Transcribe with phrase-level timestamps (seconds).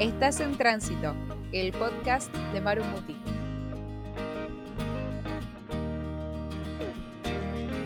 [0.00, 1.14] Estás en Tránsito,
[1.52, 3.14] el podcast de Maru Muti.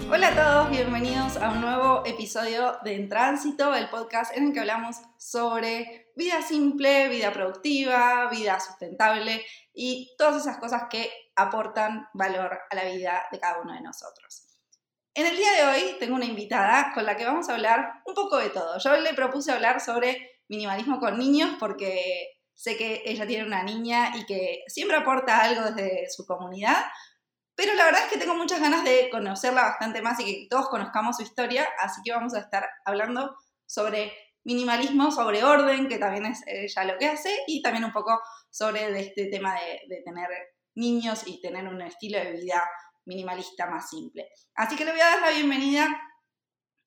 [0.09, 4.53] Hola a todos, bienvenidos a un nuevo episodio de En Tránsito, el podcast en el
[4.53, 12.07] que hablamos sobre vida simple, vida productiva, vida sustentable y todas esas cosas que aportan
[12.15, 14.55] valor a la vida de cada uno de nosotros.
[15.15, 18.15] En el día de hoy tengo una invitada con la que vamos a hablar un
[18.15, 18.79] poco de todo.
[18.79, 24.17] Yo le propuse hablar sobre minimalismo con niños porque sé que ella tiene una niña
[24.17, 26.85] y que siempre aporta algo desde su comunidad,
[27.57, 30.69] pero la verdad es que tengo muchas ganas de conocerla bastante más y que todos
[30.69, 33.37] conozcamos su historia, así que vamos a estar hablando
[33.67, 34.13] sobre
[34.45, 38.21] minimalismo, sobre orden, que también es ella lo que hace, y también un poco
[38.51, 39.55] sobre este tema
[39.89, 40.29] de, tener
[40.75, 42.63] niños y tener un estilo de vida
[43.07, 44.29] minimalista más simple.
[44.55, 45.89] Así que le voy a dar la bienvenida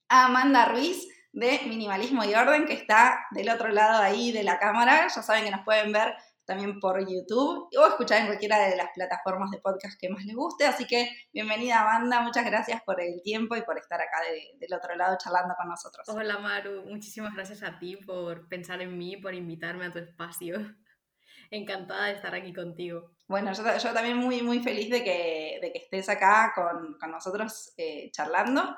[0.09, 4.57] a Amanda Ruiz de Minimalismo y Orden, que está del otro lado ahí de la
[4.57, 5.07] cámara.
[5.07, 6.15] Ya saben que nos pueden ver
[6.45, 10.35] también por YouTube o escuchar en cualquiera de las plataformas de podcast que más les
[10.35, 10.66] guste.
[10.66, 14.17] Así que bienvenida Amanda, muchas gracias por el tiempo y por estar acá
[14.59, 16.09] del otro lado charlando con nosotros.
[16.09, 20.57] Hola Maru, muchísimas gracias a ti por pensar en mí, por invitarme a tu espacio.
[21.51, 23.11] Encantada de estar aquí contigo.
[23.27, 27.73] Bueno, yo, también muy, muy feliz de que, de que estés acá con, con nosotros
[27.77, 28.75] eh, charlando.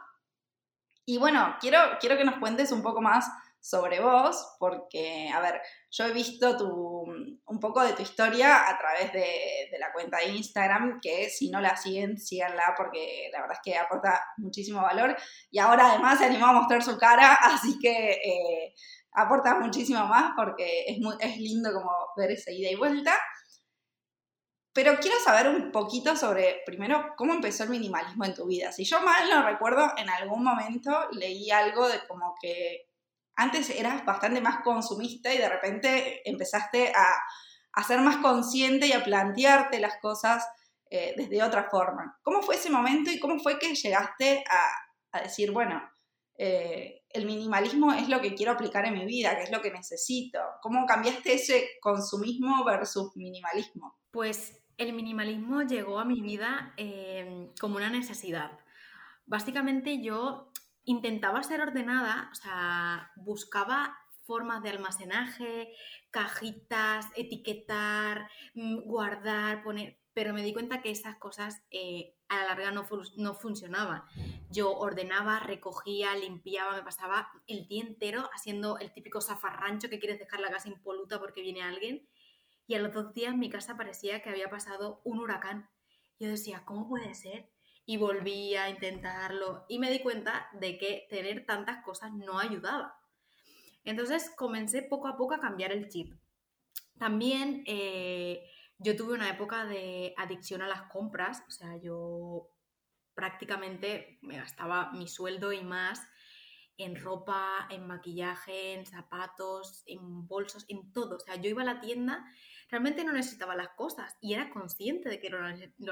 [1.09, 3.27] Y bueno, quiero, quiero que nos cuentes un poco más
[3.59, 8.77] sobre vos, porque, a ver, yo he visto tu, un poco de tu historia a
[8.77, 13.57] través de, la cuenta de Instagram, que si no la siguen, síganla, porque la verdad
[13.57, 15.17] es que aporta muchísimo valor.
[15.49, 18.75] Y ahora además se animó a mostrar su cara, así que eh,
[19.13, 23.17] aporta muchísimo más, porque es, muy, es lindo como ver esa ida y vuelta.
[24.73, 28.71] Pero quiero saber un poquito sobre, primero, cómo empezó el minimalismo en tu vida.
[28.71, 32.87] Si yo mal no recuerdo, en algún momento leí algo de como que
[33.35, 39.03] antes eras bastante más consumista y de repente empezaste a, ser más consciente y a
[39.03, 40.45] plantearte las cosas
[40.89, 42.19] eh, desde otra forma.
[42.21, 45.81] ¿Cómo fue ese momento y cómo fue que llegaste a, a decir, bueno,
[46.37, 49.71] eh, el minimalismo es lo que quiero aplicar en mi vida, que es lo que
[49.71, 50.39] necesito?
[50.61, 53.97] ¿Cómo cambiaste ese consumismo versus minimalismo?
[54.11, 58.57] Pues el minimalismo llegó a mi vida eh, como una necesidad.
[59.25, 60.51] Básicamente yo
[60.85, 65.73] intentaba ser ordenada, o sea, buscaba formas de almacenaje,
[66.11, 72.43] cajitas, etiquetar, mm, guardar, poner, pero me di cuenta que esas cosas eh, a la
[72.45, 74.03] larga no, no, funcionaban.
[74.49, 80.19] Yo ordenaba, recogía, limpiaba, me pasaba el día entero haciendo el típico zafarrancho que quieres
[80.19, 82.07] dejar la casa impoluta porque viene alguien
[82.69, 85.67] y a los dos días mi casa parecía que había pasado un huracán.
[86.19, 87.49] Yo decía, ¿cómo puede ser?
[87.87, 92.95] Y volví a intentarlo y me di cuenta de que tener tantas cosas no ayudaba.
[93.83, 96.13] Entonces comencé poco a poco a cambiar el chip.
[96.99, 98.47] También eh,
[98.77, 102.51] yo tuve una época de adicción a las compras, o sea, yo
[103.15, 106.07] prácticamente me gastaba mi sueldo y más
[106.77, 111.17] en ropa, en maquillaje, en zapatos, en bolsos, en todo.
[111.17, 112.25] O sea, yo iba a la tienda
[112.69, 115.39] Realmente no necesitaba las cosas y era consciente de que no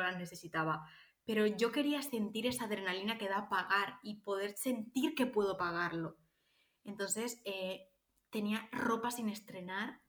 [0.02, 0.88] las necesitaba,
[1.28, 6.18] pero yo quería sentir esa adrenalina que da pagar y poder sentir que puedo pagarlo.
[6.86, 7.90] Entonces eh,
[8.30, 10.02] tenía ropa sin estrenar,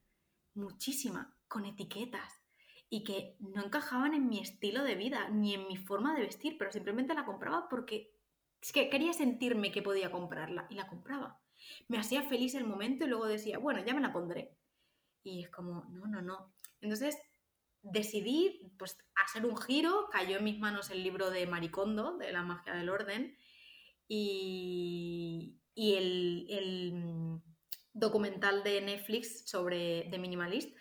[0.54, 2.40] muchísima, con etiquetas
[2.88, 6.56] y que no encajaban en mi estilo de vida ni en mi forma de vestir,
[6.56, 8.14] pero simplemente la compraba porque
[8.60, 11.40] es que quería sentirme que podía comprarla y la compraba.
[11.88, 14.56] Me hacía feliz el momento y luego decía, bueno, ya me la pondré.
[15.24, 16.52] Y es como, no, no, no.
[16.80, 17.16] Entonces
[17.82, 22.42] decidí pues, hacer un giro, cayó en mis manos el libro de Maricondo, de la
[22.42, 23.36] magia del orden,
[24.06, 27.40] y, el,
[27.92, 30.76] documental de Netflix sobre The Minimalist.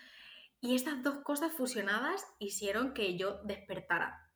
[0.62, 4.28] Y estas dos cosas fusionadas hicieron que yo despertara.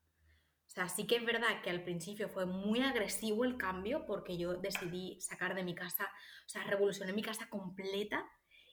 [0.66, 4.38] O sea, sí que es verdad que al principio fue muy agresivo el cambio porque
[4.38, 6.06] yo decidí sacar de mi casa,
[6.46, 8.26] o sea, revolucioné mi casa completa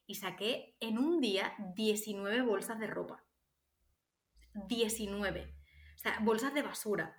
[0.08, 3.22] y saqué en un día 19 bolsas de ropa.
[4.54, 5.54] 19.
[5.94, 7.14] O sea, bolsas de basura.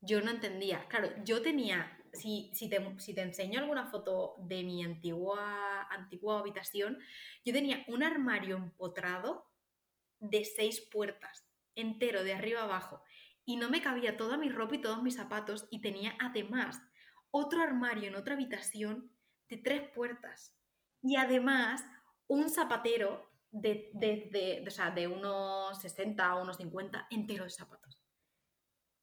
[0.00, 0.88] Yo no entendía.
[0.88, 6.40] Claro, yo tenía, si, si, te, si te enseño alguna foto de mi antigua, antigua
[6.40, 6.98] habitación,
[7.44, 9.46] yo tenía un armario empotrado
[10.18, 13.02] de seis puertas, entero, de arriba abajo.
[13.44, 15.68] Y no me cabía toda mi ropa y todos mis zapatos.
[15.70, 16.80] Y tenía además
[17.30, 19.12] otro armario en otra habitación
[19.50, 20.56] de tres puertas.
[21.02, 21.84] Y además
[22.28, 24.64] un zapatero de, de,
[24.94, 27.98] de unos 60 a unos 50 entero de zapatos.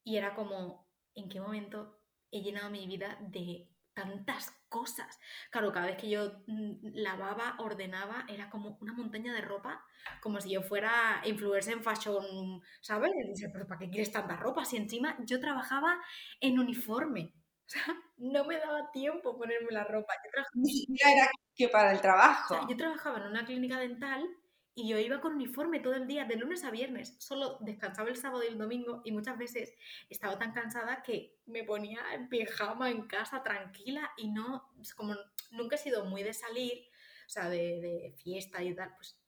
[0.04, 2.00] Y era como, ¿en qué momento
[2.32, 5.20] he llenado mi vida de tantas cosas.
[5.52, 9.84] Claro, cada vez que yo mm, lavaba, ordenaba, era como una montaña de ropa,
[10.22, 13.12] como si yo fuera influencer en fashion, ¿sabes?
[13.16, 14.64] Y dices, pero ¿para qué quieres tanta ropa?
[14.64, 16.00] Si encima yo trabajaba
[16.40, 17.34] en uniforme.
[17.70, 20.14] O sea, no me daba tiempo ponerme la ropa.
[20.54, 22.68] Ni siquiera era que para el trabajo.
[22.68, 24.28] yo trabajaba en una clínica dental
[24.74, 27.16] y yo iba con uniforme todo el día, de lunes a viernes.
[27.20, 29.74] Solo descansaba el sábado y el domingo y muchas veces
[30.10, 35.16] estaba tan cansada que me ponía en pijama en casa tranquila y no, como
[35.52, 36.88] nunca he sido muy de salir,
[37.28, 39.20] o sea, de, fiesta y tal, pues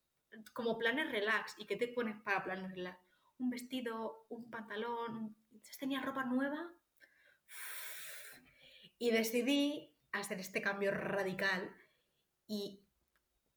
[0.52, 1.54] como planes relax.
[1.58, 2.98] ¿Y qué te pones para planes relax?
[3.38, 5.36] Un vestido, un pantalón,
[5.78, 6.72] tenía ropa nueva.
[9.02, 11.74] Y decidí hacer este cambio radical
[12.46, 12.86] y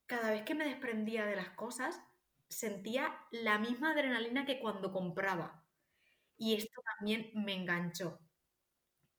[0.07, 2.01] cada vez que me desprendía de las cosas,
[2.49, 5.63] sentía la misma adrenalina que cuando compraba.
[6.35, 8.17] Y esto también me enganchó.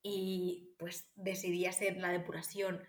[0.02, 2.82] Y pues decidí hacer la depuración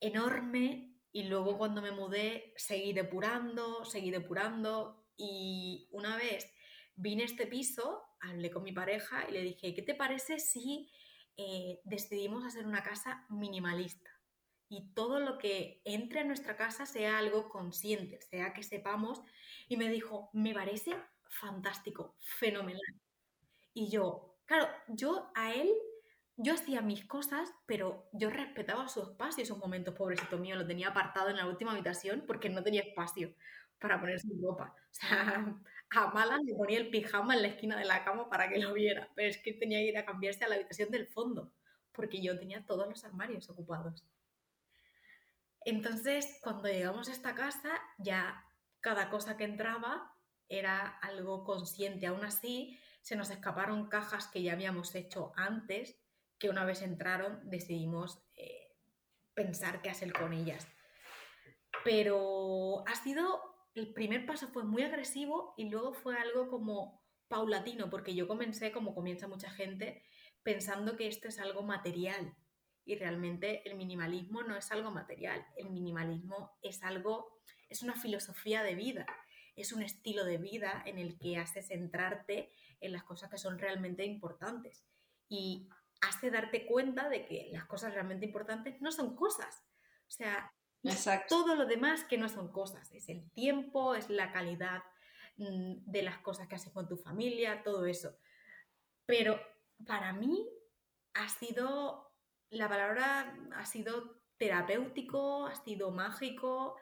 [0.00, 6.52] enorme y luego cuando me mudé seguí depurando, seguí depurando y una vez
[6.96, 10.90] vine a este piso, hablé con mi pareja y le dije, ¿qué te parece si
[11.36, 14.16] eh, decidimos hacer una casa minimalista?
[14.68, 19.22] y todo lo que entre a nuestra casa sea algo consciente, sea que sepamos.
[19.68, 20.96] Y me dijo, me parece
[21.28, 22.80] fantástico, fenomenal.
[23.74, 25.70] Y yo, claro, yo a él,
[26.36, 30.66] yo hacía mis cosas, pero yo respetaba su espacio y sus momentos, pobrecito mío, lo
[30.66, 33.34] tenía apartado en la última habitación porque no tenía espacio
[33.78, 34.74] para poner su ropa.
[34.90, 35.54] O sea,
[35.90, 38.72] a malas le ponía el pijama en la esquina de la cama para que lo
[38.72, 41.52] viera, pero es que tenía que ir a cambiarse a la habitación del fondo,
[41.92, 44.04] porque yo tenía todos los armarios ocupados.
[45.64, 48.44] Entonces, cuando llegamos a esta casa, ya
[48.80, 50.12] cada cosa que entraba
[50.48, 52.06] era algo consciente.
[52.06, 55.98] Aún así, se nos escaparon cajas que ya habíamos hecho antes,
[56.38, 58.76] que una vez entraron decidimos eh,
[59.34, 60.68] pensar qué hacer con ellas.
[61.84, 67.90] Pero ha sido, el primer paso fue muy agresivo y luego fue algo como paulatino,
[67.90, 70.02] porque yo comencé, como comienza mucha gente,
[70.42, 72.34] pensando que esto es algo material,
[72.86, 78.62] y realmente el minimalismo no es algo material, el minimalismo es algo, es una filosofía
[78.62, 79.06] de vida,
[79.56, 83.58] es un estilo de vida en el que hace centrarte en las cosas que son
[83.58, 84.86] realmente importantes
[85.28, 85.68] y
[86.00, 89.64] hace darte cuenta de que las cosas realmente importantes no son cosas,
[90.06, 90.54] o sea,
[91.28, 94.82] todo lo demás que no son cosas, es el tiempo, es la calidad
[95.36, 98.16] mm, de las cosas que haces con tu familia, todo eso.
[99.04, 99.40] Pero
[99.84, 100.48] para mí
[101.14, 102.06] ha sido
[102.50, 106.76] la palabra ha sido terapéutico, ha sido mágico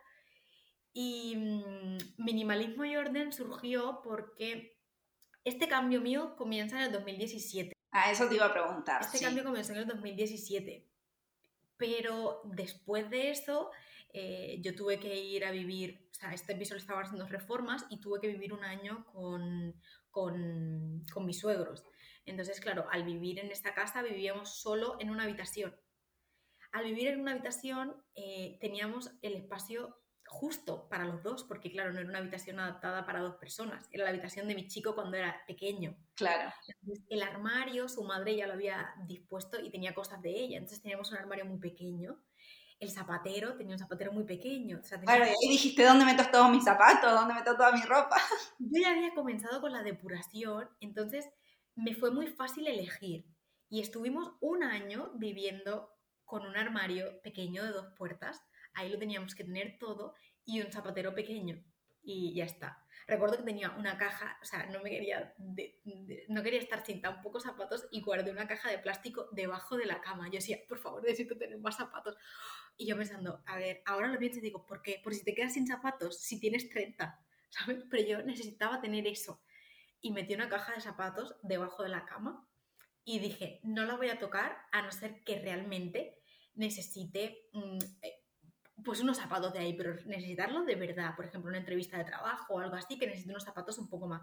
[0.93, 4.79] y mm, minimalismo y orden surgió porque
[5.45, 7.73] este cambio mío comienza en el 2017.
[7.91, 9.03] A eso te iba a preguntar.
[9.03, 10.89] Este cambio comenzó en el 2017.
[11.85, 13.71] Pero después de eso,
[14.15, 17.85] eh, yo tuve que ir a vivir, o sea, este piso lo estaban haciendo reformas
[17.91, 19.75] y tuve que vivir un año con,
[20.11, 21.85] con, con mis suegros.
[22.25, 25.77] Entonces, claro, al vivir en esta casa vivíamos solo en una habitación.
[26.73, 31.93] Al vivir en una habitación eh, teníamos el espacio justo para los dos, porque claro,
[31.93, 35.17] no era una habitación adaptada para dos personas, era la habitación de mi chico cuando
[35.17, 35.97] era pequeño.
[36.15, 36.53] Claro.
[37.09, 41.11] el armario, su madre ya lo había dispuesto y tenía cosas de ella, entonces teníamos
[41.13, 42.19] un armario muy pequeño.
[42.81, 44.81] El zapatero tenía un zapatero muy pequeño.
[45.05, 47.13] Claro, y dijiste, ¿dónde meto todos mis zapatos?
[47.13, 48.17] ¿Dónde meto toda mi ropa?
[48.59, 51.29] Yo ya había comenzado con la depuración, entonces
[51.77, 53.27] me fue muy fácil elegir
[53.69, 55.91] y estuvimos un año viviendo
[56.25, 58.43] con un armario pequeño de dos puertas,
[58.75, 60.15] ahí lo teníamos que tener todo
[60.45, 61.63] y un zapatero pequeño
[62.03, 62.85] y ya está.
[63.07, 65.35] Recuerdo que tenía una caja, o sea, no me quería,
[66.29, 69.87] no quería estar sin tan pocos zapatos y guardé una caja de plástico debajo de
[69.87, 70.27] la cama.
[70.27, 72.17] Yo decía, por favor, necesito tener más zapatos.
[72.77, 75.01] Y yo pensando, a ver, ahora lo pienso y digo, ¿por qué?
[75.03, 77.85] Por si te quedas sin zapatos, si tienes 30, ¿sabes?
[77.91, 79.43] Pero yo necesitaba tener eso
[80.01, 82.49] y metí una caja de zapatos debajo de la cama
[83.05, 86.19] y dije, no la voy a tocar a no ser que realmente
[86.55, 88.24] necesite mm, eh,
[88.85, 92.55] pues unos zapatos de ahí, pero necesitarlo de verdad, por ejemplo, una entrevista de trabajo
[92.55, 94.23] o algo así, que necesite unos zapatos un poco más.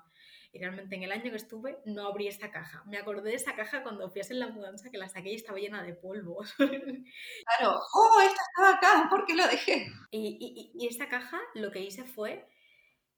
[0.53, 2.83] Y realmente en el año que estuve no abrí esta caja.
[2.85, 5.35] Me acordé de esa caja cuando fui a hacer la mudanza, que la saqué y
[5.35, 6.43] estaba llena de polvo.
[7.57, 9.87] Claro, oh, esta estaba acá, ¿por qué lo dejé?
[10.11, 12.47] Y, y, y esta caja lo que hice fue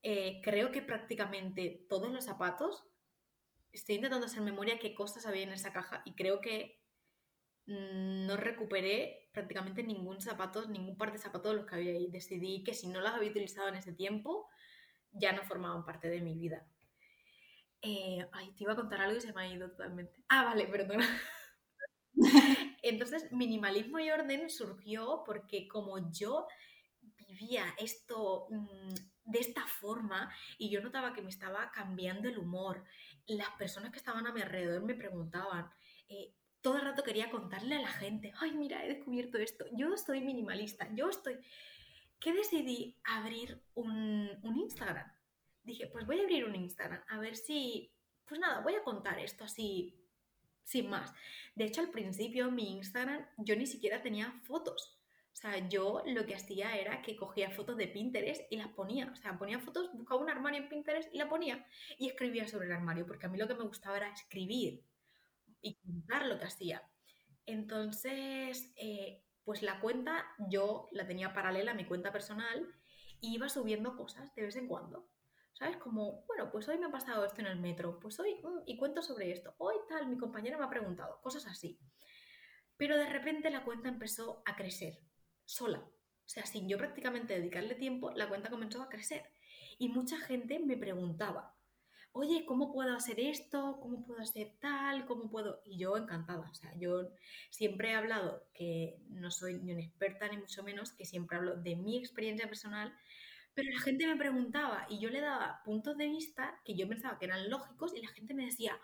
[0.04, 2.84] eh, creo que prácticamente todos los zapatos,
[3.72, 6.83] estoy intentando hacer memoria qué cosas había en esa caja y creo que
[7.66, 12.08] no recuperé prácticamente ningún zapato, ningún par de zapatos de los que había ahí.
[12.12, 14.50] Decidí que si no los había utilizado en ese tiempo,
[15.12, 16.66] ya no formaban parte de mi vida.
[17.82, 20.24] Eh, ay, te iba a contar algo y se me ha ido totalmente.
[20.30, 21.08] Ah, vale, perdona.
[22.82, 26.48] Entonces, minimalismo y orden surgió porque como yo
[27.02, 28.94] vivía esto mm,
[29.26, 32.84] de esta forma y yo notaba que me estaba cambiando el humor,
[33.28, 35.70] las personas que estaban a mi alrededor me preguntaban,
[36.08, 39.94] eh, todo el rato quería contarle a la gente, ay, mira, he descubierto esto, yo
[39.94, 41.38] estoy minimalista, yo estoy...
[42.20, 45.12] ¿Qué decidí abrir un, un Instagram?
[45.62, 47.92] Dije, pues voy a abrir un Instagram, a ver si,
[48.26, 49.94] pues nada, voy a contar esto así,
[50.64, 51.14] sin más.
[51.54, 54.98] De hecho, al principio mi Instagram yo ni siquiera tenía fotos.
[55.34, 59.10] O sea, yo lo que hacía era que cogía fotos de Pinterest y las ponía.
[59.12, 61.68] O sea, ponía fotos, buscaba un armario en Pinterest y la ponía.
[61.98, 64.84] Y escribía sobre el armario, porque a mí lo que me gustaba era escribir
[65.64, 66.84] y contar lo que hacía.
[67.48, 72.68] Entonces, eh, pues la cuenta yo la tenía paralela a mi cuenta personal
[73.20, 75.10] y iba subiendo cosas de vez en cuando.
[75.54, 75.78] ¿Sabes?
[75.78, 78.76] Como, bueno, pues hoy me ha pasado esto en el metro, pues hoy, mm, y
[78.76, 81.80] cuento sobre esto, hoy tal, mi compañera me ha preguntado, cosas así.
[82.76, 85.00] Pero de repente la cuenta empezó a crecer,
[85.46, 85.80] sola.
[85.80, 89.24] O sea, sin yo prácticamente dedicarle tiempo, la cuenta comenzó a crecer.
[89.78, 91.56] Y mucha gente me preguntaba,
[92.14, 93.80] oye, ¿cómo puedo hacer esto?
[93.82, 95.06] ¿Cómo puedo hacer tal?
[95.06, 95.62] ¿Cómo puedo?
[95.66, 97.10] Y yo encantada, o sea, yo
[97.50, 101.56] siempre he hablado que no soy ni una experta ni mucho menos, que siempre hablo
[101.58, 102.96] de mi experiencia personal,
[103.56, 107.18] pero la gente me preguntaba y yo le daba puntos de vista que yo pensaba
[107.18, 108.80] que eran lógicos y la gente me decía,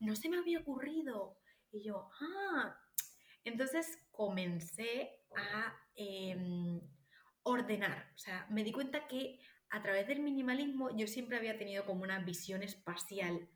[0.00, 1.38] no se me había ocurrido.
[1.70, 2.76] Y yo, ah,
[3.44, 6.80] entonces comencé a em,
[7.44, 9.40] ordenar, o sea, me di cuenta que
[9.72, 13.48] a través del minimalismo yo siempre había tenido como una visión espacial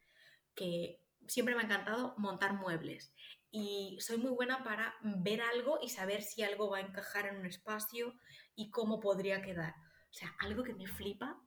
[0.55, 3.15] que siempre me ha encantado montar muebles
[3.51, 7.37] y soy muy buena para ver algo y saber si algo va a encajar en
[7.37, 8.15] un espacio
[8.55, 9.75] y cómo podría quedar.
[10.11, 11.41] O sea, algo que me flipa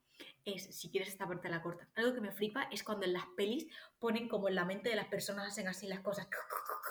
[0.46, 3.26] es, si quieres esta parte la corta, algo que me flipa es cuando en las
[3.38, 3.68] pelis
[4.00, 6.28] ponen como en la mente de las personas hacen así las cosas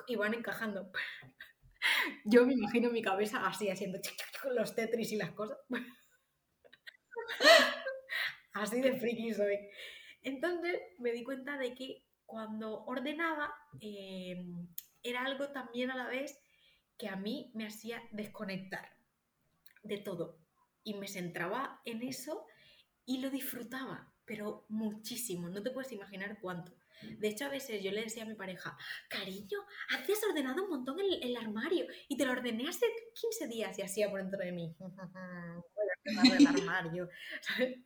[0.07, 0.91] y van encajando.
[2.25, 3.99] Yo me imagino mi cabeza así haciendo
[4.55, 5.59] los tetris y las cosas.
[8.53, 9.59] Así de friki soy.
[10.23, 14.69] Entonces me di cuenta de que cuando ordenaba em,
[15.03, 16.39] era algo también a la vez
[16.99, 18.91] que a mí me hacía desconectar
[19.83, 20.39] de todo.
[20.83, 22.47] Y me centraba en eso
[23.05, 25.49] y lo disfrutaba, pero muchísimo.
[25.49, 26.77] No te puedes imaginar cuánto.
[27.19, 28.77] De hecho, a veces yo le decía a mi pareja,
[29.09, 29.59] cariño,
[29.91, 34.11] has desordenado un montón el, armario y te lo ordené hace 15 días y hacía
[34.11, 34.77] por dentro de mí.
[36.47, 37.09] armario,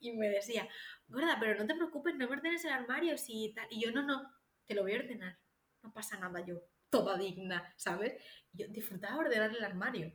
[0.01, 0.69] Y me decía,
[1.09, 3.55] gorda, pero no te preocupes, no me ordenes el armario si.
[3.71, 4.33] Y yo, no, no,
[4.67, 5.39] te lo voy a ordenar,
[5.83, 8.15] no pasa nada, yo, toda digna, ¿sabes?
[8.53, 10.13] Yo disfrutaba ordenar el armario,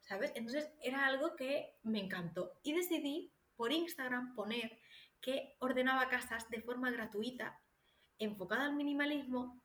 [0.00, 0.32] ¿sabes?
[0.34, 4.78] Entonces era algo que me encantó y decidí por Instagram poner
[5.20, 7.60] que ordenaba casas de forma gratuita,
[8.18, 9.60] enfocada al minimalismo,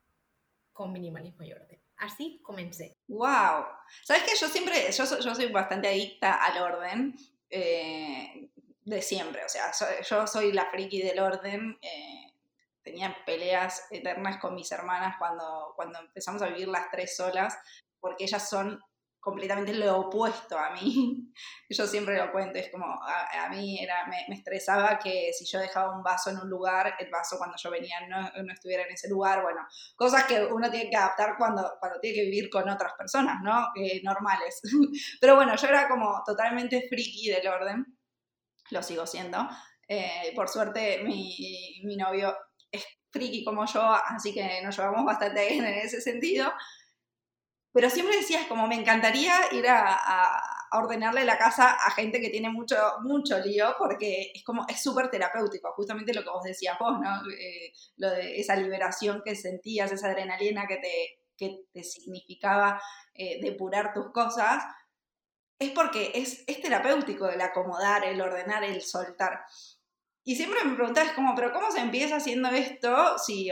[0.72, 1.82] con minimalismo y orden.
[1.98, 2.96] Así comencé.
[3.08, 3.66] ¡Wow!
[4.04, 7.16] ¿Sabes que Yo siempre, yo, yo soy bastante adicta al orden
[7.50, 8.50] eh,
[8.86, 9.44] de siempre.
[9.46, 11.78] O sea, yo soy la friki del orden.
[11.82, 12.34] Eh,
[12.82, 17.58] tenía peleas eternas con mis hermanas cuando, cuando empezamos a vivir las tres solas,
[18.00, 18.82] porque ellas son
[19.30, 21.32] completamente lo opuesto a mí.
[21.70, 25.96] Yo siempre lo cuento, es como, a, mí era, me, estresaba que si yo dejaba
[25.96, 29.08] un vaso en un lugar, el vaso cuando yo venía no, no, estuviera en ese
[29.08, 29.62] lugar, bueno,
[29.96, 33.68] cosas que uno tiene que adaptar cuando, cuando tiene que vivir con otras personas, ¿no?
[33.76, 34.62] Eh, normales.
[35.22, 37.86] Pero bueno, yo era como totalmente friki del orden,
[38.72, 39.48] lo sigo siendo.
[39.88, 42.36] Eh, por suerte mi, mi novio
[42.72, 46.52] es friki como yo, así que nos llevamos bastante bien en ese sentido.
[47.72, 52.50] Pero siempre decías, como me encantaría ir a, ordenarle la casa a gente que tiene
[52.50, 57.00] mucho, mucho lío, porque es como, es súper terapéutico, justamente lo que vos decías vos,
[57.00, 57.10] ¿no?
[57.32, 62.80] Eh, lo de esa liberación que sentías, esa adrenalina que te, que te significaba
[63.16, 64.64] eh, depurar tus cosas,
[65.58, 69.42] es porque es, es terapéutico el acomodar, el ordenar, el soltar.
[70.30, 73.18] Y siempre me preguntas como, pero ¿cómo se empieza haciendo esto?
[73.18, 73.50] Si,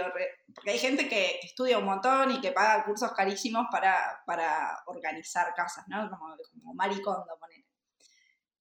[0.53, 5.55] porque hay gente que estudia un montón y que paga cursos carísimos para, para organizar
[5.55, 6.07] casas, ¿no?
[6.07, 7.65] Como, como maricondo, poner.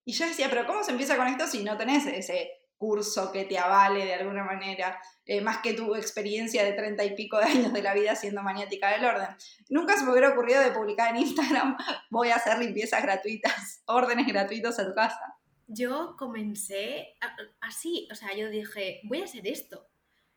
[0.07, 3.45] Y yo decía, pero ¿cómo se empieza con esto si no tenés ese curso que
[3.45, 7.45] te avale de alguna manera, eh, más que tu experiencia de treinta y pico de
[7.45, 9.29] años de la vida siendo maniática del orden.
[9.69, 11.77] Nunca se me hubiera ocurrido de publicar en Instagram,
[12.09, 15.36] voy a hacer limpiezas gratuitas, órdenes gratuitos a tu casa
[15.67, 17.17] yo comencé
[17.61, 19.89] así, o sea, yo dije, voy a hacer esto.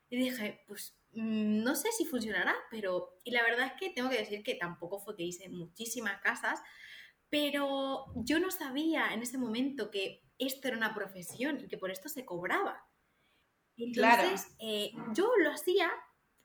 [0.09, 3.19] Y dije, pues mm, no sé si funcionará, pero...
[3.23, 6.59] Y la verdad es que tengo que decir que tampoco fue que hice muchísimas casas,
[7.29, 11.91] pero yo no sabía en ese momento que esto era una profesión y que por
[11.91, 12.87] esto se cobraba.
[13.77, 15.91] Entonces, eh, yo lo hacía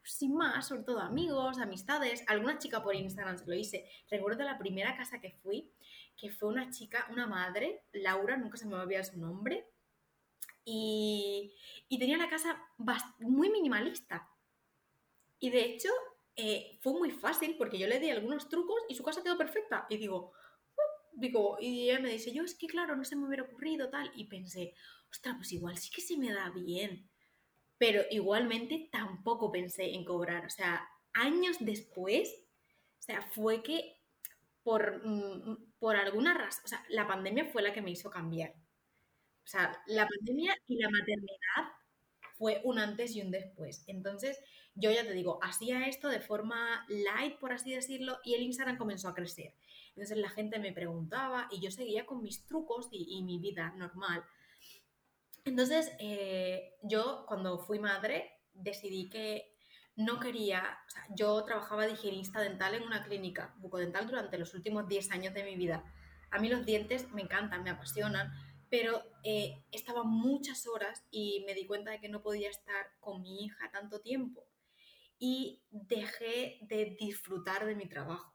[0.05, 3.89] sin más, sobre todo amigos, amistades, alguna chica por Instagram se lo hice.
[4.11, 5.73] Recuerdo la primera casa que fui,
[6.17, 9.69] que fue una chica, una madre, Laura, nunca se me olvidado su nombre,
[10.65, 11.55] y,
[11.99, 12.61] tenía la casa
[13.21, 14.29] muy minimalista.
[15.39, 15.91] Y de hecho,
[16.37, 19.87] eh, fue muy fácil porque yo le di algunos trucos y su casa quedó perfecta.
[19.91, 20.33] Y digo,
[20.77, 23.91] uh", digo, y ella me dice, yo es que claro, no se me hubiera ocurrido
[23.91, 24.11] tal.
[24.15, 24.75] Y pensé,
[25.11, 27.11] ostras, pues igual sí que se me da bien.
[27.79, 30.47] Pero igualmente tampoco pensé en cobrar.
[30.47, 32.33] O sea, años después,
[32.99, 33.94] o sea, fue que
[34.65, 38.55] por, mm, por alguna razón, o sea, la pandemia fue la que me hizo cambiar.
[39.45, 41.73] O sea, la pandemia y la maternidad
[42.37, 43.85] fue un antes y un después.
[43.87, 44.41] Entonces,
[44.75, 48.79] yo ya te digo, hacía esto de forma light, por así decirlo, y el Instagram
[48.79, 49.55] comenzó a crecer.
[49.91, 54.25] Entonces la gente me preguntaba y yo seguía con mis trucos y, mi vida normal.
[55.45, 59.54] Entonces, eh, yo cuando fui madre decidí que
[59.97, 60.79] no quería,
[61.11, 65.45] yo trabajaba de higienista dental en una clínica bucodental durante los últimos 10 años de
[65.45, 65.85] mi vida.
[66.31, 68.33] A mí los dientes me encantan, me apasionan,
[68.69, 73.23] pero eh, estaba muchas horas y me di cuenta de que no podía estar con
[73.23, 74.49] mi hija tanto tiempo
[75.19, 78.35] y dejé de disfrutar de mi trabajo.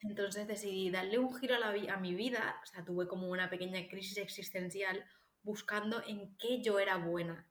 [0.00, 3.86] Entonces decidí darle un giro a, a mi vida, o sea, tuve como una pequeña
[3.88, 5.04] crisis existencial
[5.42, 7.46] buscando en qué yo era buena,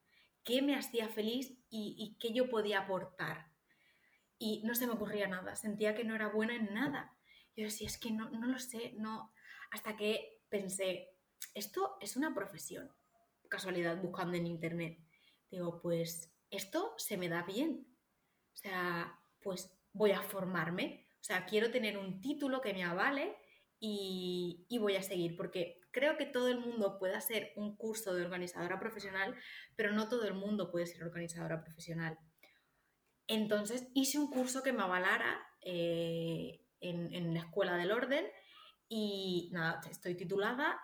[0.46, 3.52] qué me hacía feliz y, qué yo podía aportar.
[4.38, 7.18] Y no se me ocurría nada, sentía que no era buena en nada.
[7.56, 9.34] Yo decía, es que no, no lo sé, no.
[9.72, 11.10] Hasta que pensé,
[11.54, 12.92] esto es una profesión.
[13.50, 15.00] Casualidad, buscando en internet.
[15.50, 17.88] Digo, pues esto se me da bien.
[18.54, 21.08] O sea, pues voy a formarme.
[21.22, 23.36] O sea, quiero tener un título que me avale
[23.80, 28.14] y, y voy a seguir, porque creo que todo el mundo puede hacer un curso
[28.14, 29.34] de organizadora profesional,
[29.78, 32.20] pero no todo el mundo puede ser organizadora profesional.
[33.28, 38.26] Entonces hice un curso que me avalara eh, en, en, la Escuela del Orden
[38.90, 40.78] y nada, estoy titulada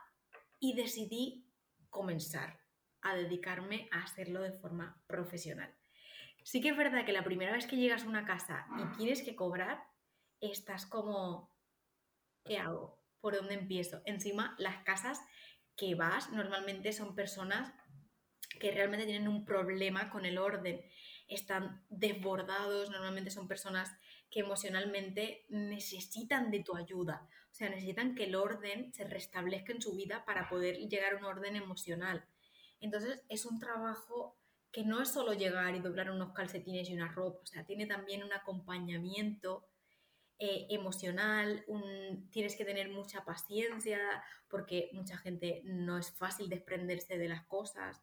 [0.61, 1.45] y decidí
[1.89, 2.61] comenzar
[3.01, 5.75] a dedicarme a hacerlo de forma profesional.
[6.41, 9.23] Sí que es verdad que la primera vez que llegas a una casa y tienes
[9.23, 9.83] que cobrar,
[10.39, 11.53] estás como,
[12.45, 13.00] ¿qué hago?
[13.21, 14.01] ¿Por dónde empiezo?
[14.05, 15.19] Encima, las casas
[15.75, 17.73] que vas normalmente son personas
[18.59, 20.81] que realmente tienen un problema con el orden,
[21.27, 23.89] están desbordados, normalmente son personas
[24.29, 27.27] que emocionalmente necesitan de tu ayuda.
[27.51, 31.17] O sea, necesitan que el orden se restablezca en su vida para poder llegar a
[31.17, 32.25] un orden emocional.
[32.79, 34.37] Entonces, es un trabajo
[34.71, 37.85] que no es solo llegar y doblar unos calcetines y una ropa, o sea, tiene
[37.85, 39.67] también un acompañamiento
[40.43, 41.63] eh, emocional,
[42.31, 43.99] tienes que tener mucha paciencia
[44.49, 48.01] porque mucha gente no es fácil desprenderse de las cosas.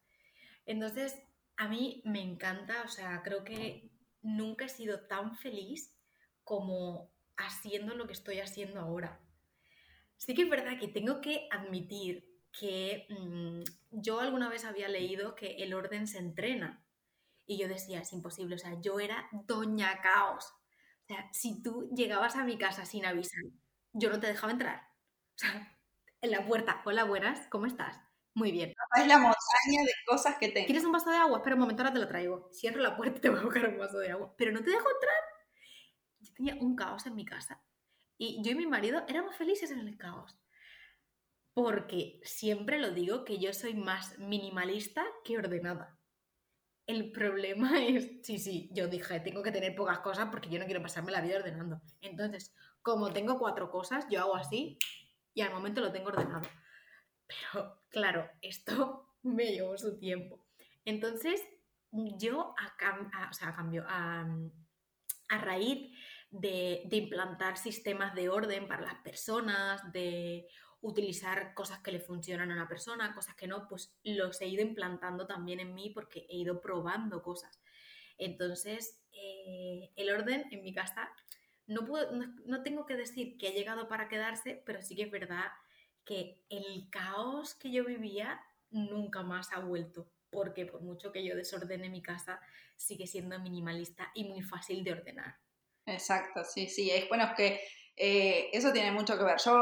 [0.64, 1.18] Entonces,
[1.56, 3.90] a mí me encanta, o sea, creo que
[4.22, 5.98] nunca he sido tan feliz
[6.44, 9.20] como haciendo lo que estoy haciendo ahora.
[10.16, 15.34] Sí que es verdad que tengo que admitir que mm, yo alguna vez había leído
[15.34, 16.84] que el orden se entrena.
[17.46, 20.54] Y yo decía, es imposible, o sea, yo era doña caos.
[21.08, 23.42] O sea, si tú llegabas a mi casa sin avisar,
[23.94, 24.82] yo no te dejaba entrar.
[25.36, 25.78] O sea,
[26.20, 27.98] en la puerta, hola, buenas, ¿cómo estás?
[28.34, 28.74] Muy bien.
[28.94, 30.66] Es la montaña de cosas que tengo.
[30.66, 31.38] ¿Quieres un vaso de agua?
[31.38, 32.50] Espera un momento, ahora te lo traigo.
[32.52, 34.34] Cierro la puerta y te voy a buscar un vaso de agua.
[34.36, 35.16] Pero no te dejo entrar.
[36.20, 37.62] Yo tenía un caos en mi casa.
[38.18, 40.38] Y yo y mi marido éramos felices en el caos.
[41.54, 45.97] Porque siempre lo digo que yo soy más minimalista que ordenada.
[46.88, 50.64] El problema es, sí, sí, yo dije, tengo que tener pocas cosas porque yo no
[50.64, 51.80] quiero pasarme la vida ordenando.
[52.00, 54.78] Entonces, como tengo cuatro cosas, yo hago así
[55.34, 56.48] y al momento lo tengo ordenado.
[57.26, 60.44] Pero, claro, esto me llevó su tiempo.
[60.84, 61.40] Entonces,
[61.92, 64.26] yo a, o sea, a cambio, a,
[65.28, 65.92] a raíz
[66.30, 70.46] de, implantar sistemas de orden para las personas, de
[70.80, 74.62] utilizar cosas que le funcionan a una persona, cosas que no, pues los he ido
[74.62, 77.60] implantando también en mí porque he ido probando cosas.
[78.16, 81.10] Entonces, eh, el orden en mi casa,
[81.66, 85.10] no, puedo, no, tengo que decir que ha llegado para quedarse, pero sí que es
[85.10, 85.50] verdad
[86.04, 91.36] que el caos que yo vivía nunca más ha vuelto, porque por mucho que yo
[91.36, 92.40] desordene mi casa,
[92.76, 95.36] sigue siendo minimalista y muy fácil de ordenar.
[95.84, 96.90] Exacto, sí, sí.
[96.90, 97.60] Es bueno, que
[97.98, 99.38] eh, eso tiene mucho que ver.
[99.44, 99.54] Yo,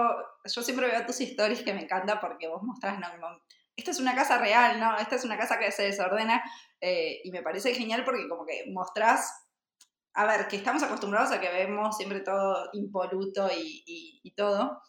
[0.45, 3.09] yo siempre veo tus historias que me encanta porque vos mostrás, no,
[3.77, 4.97] esta es una casa real, ¿no?
[4.99, 6.43] Esta es una casa que se desordena
[6.81, 9.31] eh, y me parece genial porque como que mostrás,
[10.15, 13.83] a ver, que estamos acostumbrados a que vemos siempre todo impoluto y,
[14.23, 14.83] y, todo,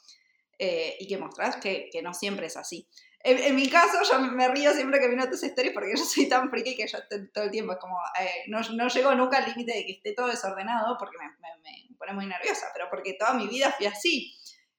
[0.58, 2.88] eh, y que mostrás que, que, no siempre es así.
[3.20, 6.50] En, mi caso, yo me río siempre que miro tus stories porque yo soy tan
[6.50, 7.00] friki que yo
[7.34, 10.14] todo el tiempo es como, eh, no, no, llego nunca al límite de que esté
[10.14, 14.34] todo desordenado porque me, me, pone muy nerviosa, pero porque toda mi vida fui así.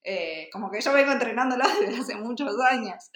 [0.04, 3.10] Eh, como que yo vengo entrenándolo desde hace muchos años.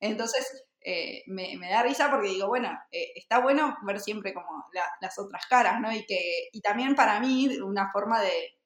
[0.00, 4.66] Entonces, eh, me, me, da risa porque digo, bueno, está bueno ver siempre como
[5.00, 5.90] las otras caras, ¿no?
[5.92, 8.58] Y, que, y también para mí una forma de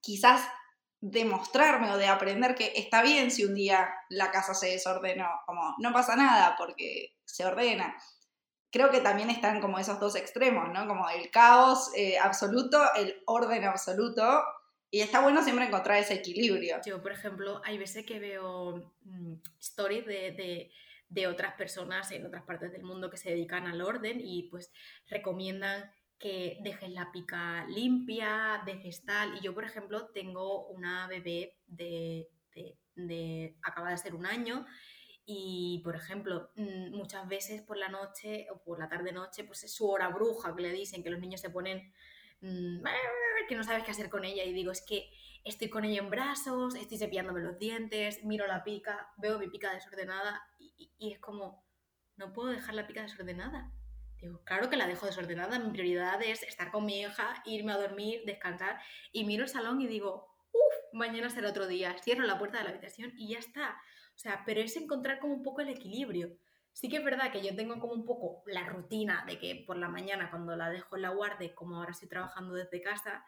[0.00, 0.48] quizás
[1.00, 5.74] demostrarme o de aprender que está bien si un día la casa se desordenó, como
[5.78, 7.96] no pasa nada porque se ordena.
[8.70, 10.86] Creo que también están como esos dos extremos, ¿no?
[10.86, 14.42] Como el caos eh, absoluto, el orden absoluto,
[14.90, 16.78] y está bueno siempre encontrar ese equilibrio.
[16.84, 20.70] Yo, por ejemplo, hay veces que veo mm, stories de, de,
[21.08, 24.72] de otras personas en otras partes del mundo que se dedican al orden y pues
[25.08, 29.36] recomiendan que dejes la pica limpia, dejes tal.
[29.36, 32.28] Y yo, por ejemplo, tengo una bebé de,
[32.94, 34.66] de, acaba de ser un año
[35.24, 39.74] y, por ejemplo, mm, muchas veces por la noche o por la tarde-noche, pues es
[39.74, 41.92] su hora bruja que le dicen, que los niños se ponen
[42.40, 42.82] mm,
[43.48, 44.44] que no sabes qué hacer con ella.
[44.44, 45.10] Y digo, es que
[45.44, 49.72] estoy con ella en brazos, estoy cepillándome los dientes, miro la pica, veo mi pica
[49.72, 51.64] desordenada y es como,
[52.16, 53.72] no puedo dejar la pica desordenada
[54.44, 58.22] Claro que la dejo desordenada, mi prioridad es estar con mi hija, irme a dormir,
[58.26, 58.80] descansar.
[59.12, 61.96] Y miro el salón y digo, uff, mañana será otro día.
[62.02, 63.80] Cierro la puerta de la habitación y ya está.
[64.14, 66.36] O sea, pero es encontrar como un poco el equilibrio.
[66.72, 69.76] Sí que es verdad que yo tengo como un poco la rutina de que por
[69.76, 73.24] la mañana cuando la dejo en la guardia, como ahora estoy trabajando desde casa,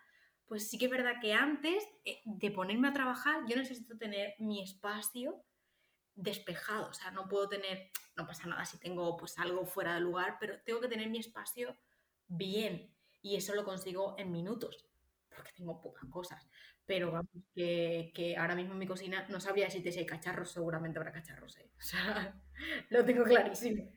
[0.46, 4.34] pues sí que es verdad que antes eh, de ponerme a trabajar yo necesito tener
[4.38, 5.44] mi espacio
[6.22, 10.00] despejado, o sea, no puedo tener, no pasa nada si tengo pues algo fuera de
[10.00, 11.76] lugar, pero tengo que tener mi espacio
[12.28, 14.86] bien y eso lo consigo en minutos,
[15.34, 16.46] porque tengo pocas cosas.
[16.86, 20.98] Pero vamos, que, ahora mismo en mi cocina no sabría decirte si hay cacharros, seguramente
[20.98, 21.70] habrá cacharros, ¿eh?
[21.78, 22.40] o sea,
[22.90, 23.90] lo tengo clarísimo.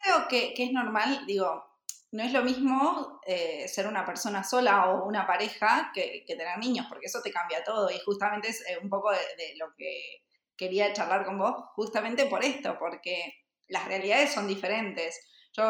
[0.00, 1.64] Creo que, es normal, digo,
[2.12, 6.86] no es lo mismo eh, ser una persona sola o una pareja que, tener niños,
[6.88, 10.24] porque eso te cambia todo y justamente es eh, un poco de lo que
[10.60, 13.32] quería charlar con vos justamente por esto, porque
[13.68, 15.18] las realidades son diferentes.
[15.54, 15.64] Yo,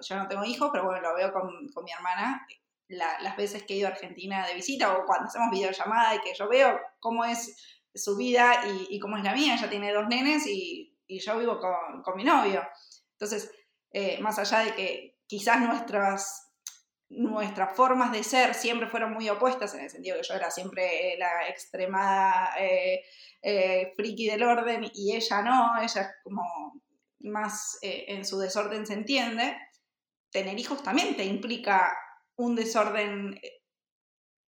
[0.00, 2.46] yo no tengo hijos, pero bueno, lo veo con, mi hermana
[2.88, 6.34] las veces que he ido a Argentina de visita o cuando hacemos videollamada y que
[6.34, 7.54] yo veo cómo es
[7.94, 9.54] su vida y, cómo es la mía.
[9.54, 12.66] Ella tiene dos nenes y, yo vivo con, mi novio.
[13.12, 13.52] Entonces,
[13.92, 16.49] eh, más allá de que quizás nuestras
[17.10, 21.16] nuestras formas de ser siempre fueron muy opuestas, en el sentido que yo era siempre
[21.18, 23.02] la extremada eh,
[23.42, 26.80] eh, friki del orden y ella no, ella es como
[27.18, 29.56] más eh, en su desorden se entiende,
[30.30, 31.96] tener hijos también te implica
[32.36, 33.38] un desorden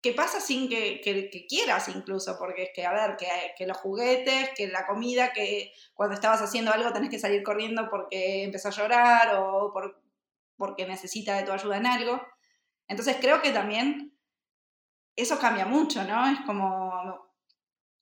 [0.01, 1.01] que pasa sin que,
[1.49, 3.27] quieras incluso, porque es que, a ver, que,
[3.59, 7.89] que, los juguetes, que la comida, que cuando estabas haciendo algo tenés que salir corriendo
[7.91, 10.01] porque empezó a llorar o por,
[10.57, 12.23] porque necesita de tu ayuda en algo.
[12.89, 14.17] Entonces creo que también
[15.17, 16.27] eso cambia mucho, ¿no?
[16.31, 17.27] Es como,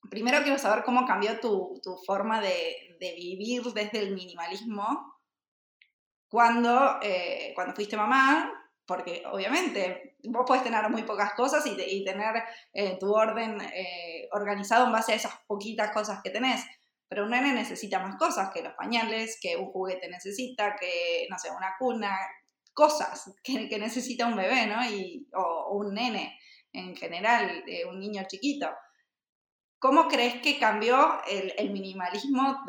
[0.09, 5.13] primero quiero saber cómo cambió tu, forma de, vivir desde el minimalismo
[6.27, 8.51] cuando, eh, cuando fuiste mamá,
[8.85, 12.43] porque obviamente vos puedes tener muy pocas cosas y, tener
[12.73, 16.65] eh, tu orden eh, organizado en base a esas poquitas cosas que tenés.
[17.07, 21.37] Pero un nene necesita más cosas que los pañales, que un juguete necesita, que, no
[21.37, 22.17] sé, una cuna,
[22.75, 24.85] cosas que, necesita un bebé, ¿no?
[24.87, 26.37] Y, o, un nene
[26.73, 28.69] en general, eh, un niño chiquito.
[29.79, 32.63] ¿Cómo crees que cambió el, minimalismo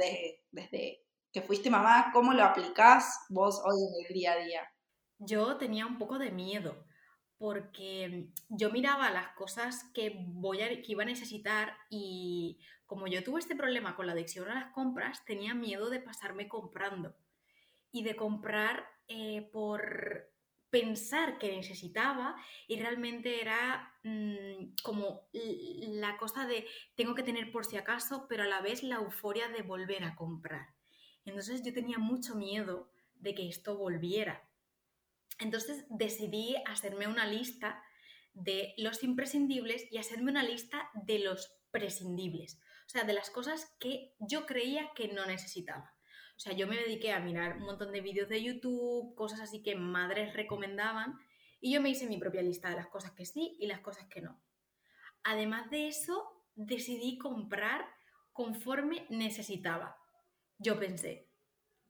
[0.53, 2.11] desde que fuiste mamá?
[2.13, 4.73] ¿Cómo lo aplicás vos hoy en el día a día?
[5.19, 6.85] Yo tenía un poco de miedo
[7.39, 13.25] porque yo miraba las cosas que, voy a, que iba a necesitar y como yo
[13.25, 17.17] tuve este problema con la adicción a las compras, tenía miedo de pasarme comprando
[17.91, 20.31] y de comprar eh, por
[20.71, 26.67] pensar que necesitaba y realmente era mm, como la cosa de
[26.97, 30.15] tengo que tener por si acaso, pero a la vez la euforia de volver a
[30.17, 30.75] comprar.
[31.25, 34.49] Entonces yo tenía mucho miedo de que esto volviera.
[35.39, 37.83] Entonces decidí hacerme una lista
[38.33, 43.75] de los imprescindibles y hacerme una lista de los prescindibles, o sea, de las cosas
[43.81, 45.96] que yo creía que no necesitaba.
[46.37, 49.63] O sea, yo me dediqué a mirar un montón de vídeos de YouTube, cosas así
[49.63, 51.19] que madres recomendaban,
[51.61, 54.07] y yo me hice mi propia lista de las cosas que sí y las cosas
[54.07, 54.39] que no.
[55.25, 57.87] Además de eso, decidí comprar
[58.33, 59.97] conforme necesitaba.
[60.59, 61.29] Yo pensé,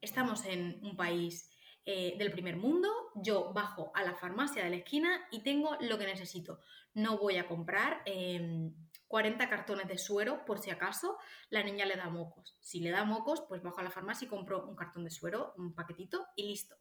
[0.01, 1.51] estamos en un país
[1.85, 5.99] eh, del primer mundo, yo bajo a la farmacia de la esquina y tengo lo
[5.99, 6.61] que necesito.
[6.95, 8.75] No voy a comprar em,
[9.09, 11.17] 40 cartones de suero por si acaso
[11.51, 12.57] la niña le da mocos.
[12.61, 15.55] Si le da mocos, pues bajo a la farmacia y compro un cartón de suero,
[15.57, 16.77] un paquetito y listo.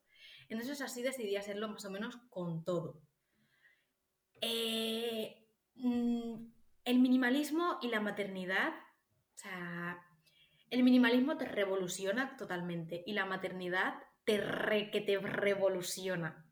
[0.50, 3.02] Entonces así decidí hacerlo más o menos con todo.
[4.42, 6.46] Eh, mm,
[6.86, 10.06] el minimalismo y la maternidad, o sea,
[10.70, 14.40] el minimalismo te revoluciona totalmente y la maternidad te
[14.92, 16.46] que te revoluciona.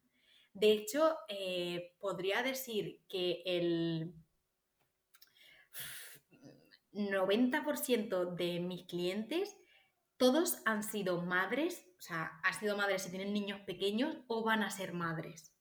[0.53, 4.13] De hecho, eh, podría decir que el
[6.93, 9.57] 90% de mis clientes,
[10.17, 14.63] todos han sido madres, o sea, han sido madres si tienen niños pequeños o van
[14.63, 15.53] a ser madres.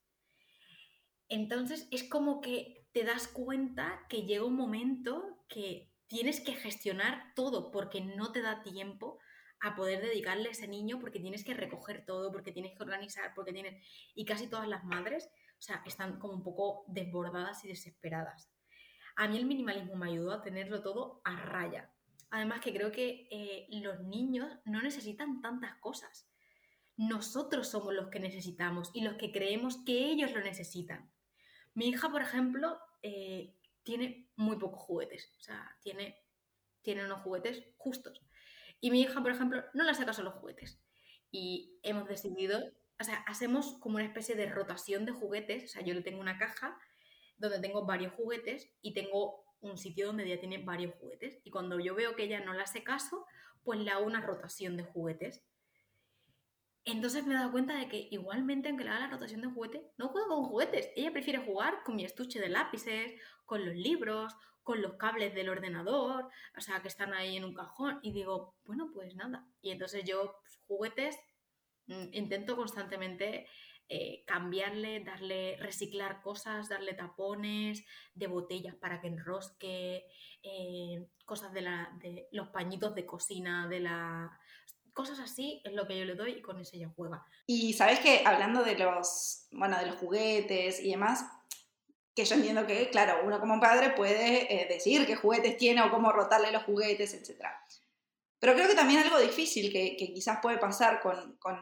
[1.29, 7.33] Entonces es como que te das cuenta que llega un momento que tienes que gestionar
[7.35, 9.19] todo porque no te da tiempo
[9.63, 13.33] a poder dedicarle a ese niño porque tienes que recoger todo, porque tienes que organizar,
[13.35, 13.83] porque tienes...
[14.15, 18.52] Y casi todas las madres, o sea, están como un poco desbordadas y desesperadas.
[19.17, 21.93] A mí el minimalismo me ayudó a tenerlo todo a raya.
[22.31, 26.29] Además que creo que eh, los niños no necesitan tantas cosas.
[26.97, 31.11] Nosotros somos los que necesitamos y los que creemos que ellos lo necesitan.
[31.75, 36.17] Mi hija, por ejemplo, eh, tiene muy pocos juguetes, o sea, tiene,
[36.83, 38.21] tiene unos juguetes justos.
[38.81, 40.81] Y mi hija, por ejemplo, no le saca solo juguetes.
[41.31, 42.61] Y hemos decidido,
[43.01, 46.21] o sea, hacemos como una especie de rotación de juguetes, o sea, yo le tengo
[46.21, 46.79] una caja
[47.43, 51.41] donde tengo varios juguetes y tengo un sitio donde ella tiene varios juguetes.
[51.45, 53.27] Y cuando yo veo que ella no le hace caso,
[53.63, 55.43] pues le hago una rotación de juguetes.
[56.85, 59.83] Entonces me he dado cuenta de que igualmente, aunque le haga la rotación de juguetes,
[59.99, 60.91] no juega con juguetes.
[60.97, 63.13] Ella prefiere jugar con mi estuche de lápices,
[63.45, 67.55] con los libros, con los cables del ordenador, o sea, que están ahí en un
[67.55, 68.01] cajón.
[68.03, 69.47] Y digo, bueno, pues nada.
[69.61, 71.17] Y entonces yo, pues, juguetes,
[71.87, 73.47] mm, intento constantemente
[73.89, 80.07] eh, cambiarle, darle, reciclar cosas, darle tapones de botellas para que enrosque,
[80.43, 84.39] eh, cosas de, la, de los pañitos de cocina, de la
[84.93, 87.25] cosas así es lo que yo le doy y con eso ella juega.
[87.47, 91.25] Y sabes que hablando de los, bueno, de los juguetes y demás,
[92.15, 95.91] que yo entiendo que, claro, uno como padre puede eh, decir qué juguetes tiene o
[95.91, 97.47] cómo rotarle los juguetes, etc.
[98.39, 101.59] Pero creo que también algo difícil que, quizás puede pasar con, con,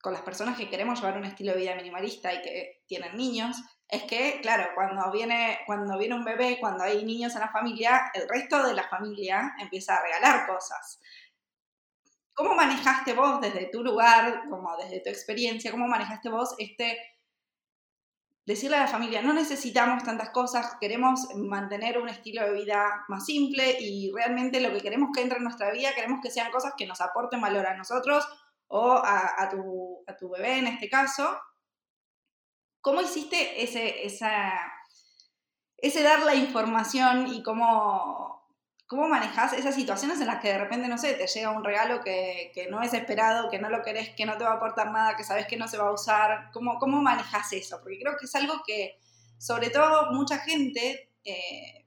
[0.00, 3.56] con, las personas que queremos llevar un estilo de vida minimalista y que tienen niños,
[3.88, 8.10] es que, claro, cuando viene, cuando viene un bebé, cuando hay niños en la familia,
[8.14, 11.00] el resto de la familia empieza a regalar cosas.
[12.32, 16.98] ¿Cómo manejaste vos desde tu lugar, como desde tu experiencia, cómo manejaste vos este
[18.46, 23.24] decirle a la familia, no necesitamos tantas cosas, queremos mantener un estilo de vida más
[23.26, 26.72] simple y realmente lo que queremos que entre en nuestra vida, queremos que sean cosas
[26.76, 28.26] que nos aporten valor a nosotros
[28.72, 31.38] o a, tu, a tu, bebé en este caso.
[32.80, 34.52] ¿Cómo hiciste ese, esa,
[35.76, 38.40] ese dar la información y cómo,
[38.90, 42.00] ¿Cómo manejas esas situaciones en las que de repente, no sé, te llega un regalo
[42.02, 45.16] que, no es esperado, que no lo querés, que no te va a aportar nada,
[45.16, 46.50] que sabes que no se va a usar?
[46.52, 47.78] ¿Cómo, cómo manejas eso?
[47.82, 48.98] Porque creo que es algo que,
[49.38, 51.79] sobre todo, mucha gente, eh,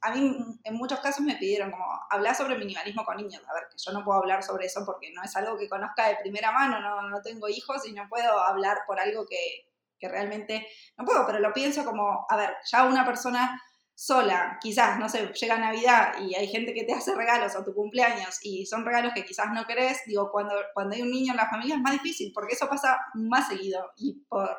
[0.00, 3.42] a mí en muchos casos me pidieron como hablar sobre minimalismo con niños.
[3.48, 6.08] A ver, que yo no puedo hablar sobre eso porque no es algo que conozca
[6.08, 10.08] de primera mano, no, no tengo hijos y no puedo hablar por algo que, que
[10.08, 13.60] realmente no puedo, pero lo pienso como, a ver, ya una persona
[14.00, 17.74] sola, quizás, no sé, llega Navidad y hay gente que te hace regalos a tu
[17.74, 21.36] cumpleaños y son regalos que quizás no querés, digo, cuando, cuando hay un niño en
[21.36, 24.56] la familia es más difícil, porque eso pasa más seguido y por,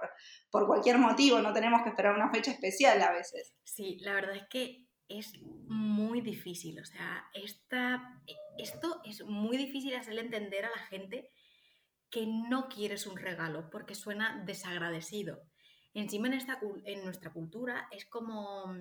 [0.52, 3.54] por cualquier motivo, no tenemos que esperar una fecha especial a veces.
[3.64, 8.22] Sí, la verdad es que es muy difícil, o sea, esta,
[8.58, 11.32] esto es muy difícil hacerle entender a la gente
[12.10, 15.42] que no quieres un regalo porque suena desagradecido.
[15.94, 18.76] Encima en, esta, en nuestra cultura es como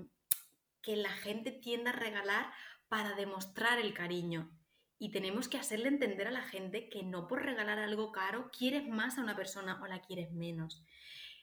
[0.82, 2.52] que la gente tiende a regalar
[2.88, 4.50] para demostrar el cariño.
[4.98, 8.88] Y tenemos que hacerle entender a la gente que no por regalar algo caro quieres
[8.88, 10.84] más a una persona o la quieres menos.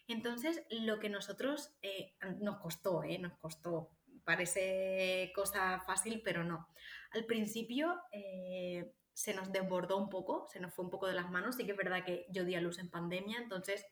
[0.07, 3.94] Entonces, lo que nosotros eh, nos costó, eh, nos costó,
[4.25, 6.67] parece cosa fácil, pero no.
[7.11, 11.29] Al principio eh, se nos desbordó un poco, se nos fue un poco de las
[11.29, 11.55] manos.
[11.55, 13.85] Sí que es verdad que yo di a luz en pandemia, entonces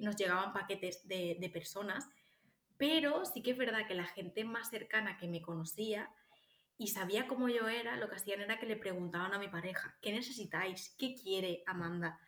[0.00, 2.06] nos llegaban paquetes de personas
[2.76, 6.10] pero sí que es verdad que la gente más cercana que me conocía
[6.76, 9.96] y sabía cómo yo era, lo que hacían era que le preguntaban a mi pareja,
[10.02, 10.94] ¿qué necesitáis?
[10.98, 12.18] ¿Qué quiere Amanda?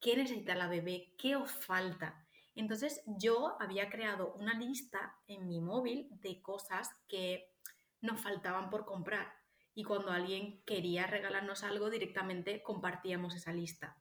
[0.00, 1.14] ¿Qué necesita la bebé?
[1.16, 2.23] ¿Qué os falta?
[2.54, 7.52] Entonces yo había creado una lista en mi móvil de cosas que
[8.00, 9.32] nos faltaban por comprar.
[9.74, 13.96] Y cuando alguien quería regalarnos algo, directamente compartíamos esa lista.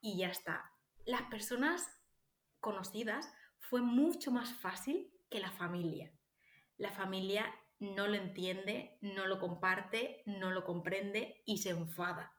[0.00, 0.72] Y ya está.
[1.04, 1.86] Las personas
[2.60, 6.12] conocidas fue mucho más fácil que la familia.
[6.78, 12.32] La familia no lo entiende, no lo comparte, no lo comprende y se enfada.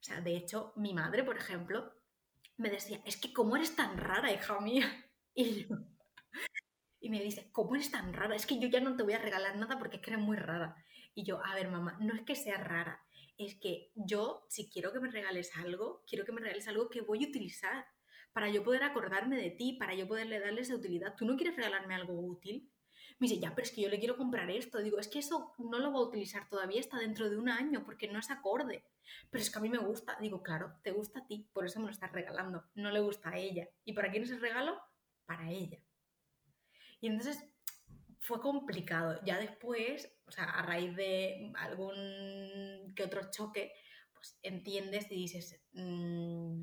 [0.00, 1.92] O sea, de hecho, mi madre, por ejemplo,
[2.56, 4.86] me decía, es que cómo eres tan rara, hija mía.
[5.38, 5.66] Y,
[6.98, 8.34] y me dice, ¿cómo eres tan rara?
[8.34, 10.36] Es que yo ya no te voy a regalar nada porque es que eres muy
[10.36, 10.74] rara.
[11.14, 13.06] Y yo, a ver, mamá, no es que sea rara,
[13.38, 17.02] es que yo, si quiero que me regales algo, quiero que me regales algo que
[17.02, 17.86] voy a utilizar
[18.32, 21.14] para yo poder acordarme de ti, para yo poderle darle esa utilidad.
[21.16, 22.70] ¿Tú no quieres regalarme algo útil?
[23.18, 24.78] Me dice, ya, pero es que yo le quiero comprar esto.
[24.78, 27.82] Digo, es que eso no lo va a utilizar todavía hasta dentro de un año
[27.84, 28.84] porque no es acorde.
[29.30, 30.18] Pero es que a mí me gusta.
[30.20, 32.64] Digo, claro, te gusta a ti, por eso me lo estás regalando.
[32.74, 33.68] No le gusta a ella.
[33.84, 34.78] ¿Y para quién es el regalo?
[35.24, 35.78] Para ella.
[37.00, 37.42] Y entonces
[38.20, 39.20] fue complicado.
[39.24, 43.72] Ya después, o sea, a raíz de algún que otro choque,
[44.12, 46.62] pues entiendes y dices, mm,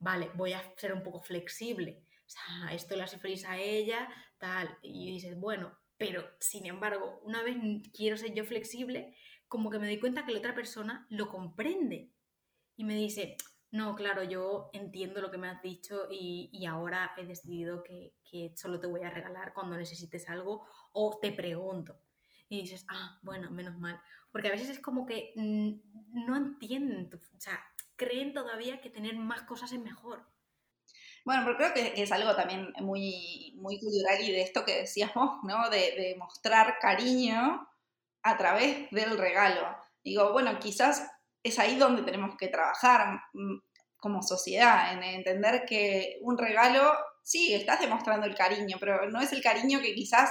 [0.00, 2.04] vale, voy a ser un poco flexible.
[2.26, 4.76] O sea, esto le hace a ella, tal.
[4.82, 7.56] Y dices, bueno, pero sin embargo, una vez
[7.94, 9.16] quiero ser yo flexible,
[9.48, 12.12] como que me doy cuenta que la otra persona lo comprende
[12.76, 13.36] y me dice,
[13.70, 18.14] no, claro, yo entiendo lo que me has dicho y, ahora he decidido que,
[18.54, 21.98] solo te voy a regalar cuando necesites algo o te pregunto.
[22.48, 24.00] Y dices, ah, bueno, menos mal.
[24.30, 27.64] Porque a veces es como que no entienden, o sea,
[27.96, 30.26] creen todavía que tener más cosas es mejor.
[31.26, 35.42] Bueno, pero creo que es algo también muy, muy cultural y de esto que decíamos,
[35.42, 35.68] ¿no?
[35.68, 37.68] De, de mostrar cariño
[38.22, 39.76] a través del regalo.
[40.04, 41.04] Digo, bueno, quizás
[41.42, 43.56] es ahí donde tenemos que trabajar mm,
[43.96, 46.92] como sociedad, en entender que un regalo,
[47.24, 50.30] sí, estás demostrando el cariño, pero no es el cariño que quizás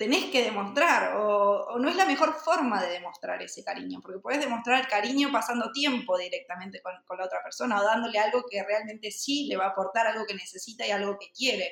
[0.00, 4.40] tenés que demostrar o, no es la mejor forma de demostrar ese cariño, porque puedes
[4.40, 9.10] demostrar el cariño pasando tiempo directamente con, la otra persona o dándole algo que realmente
[9.10, 11.70] sí le va a aportar, algo que necesita y algo que quiere.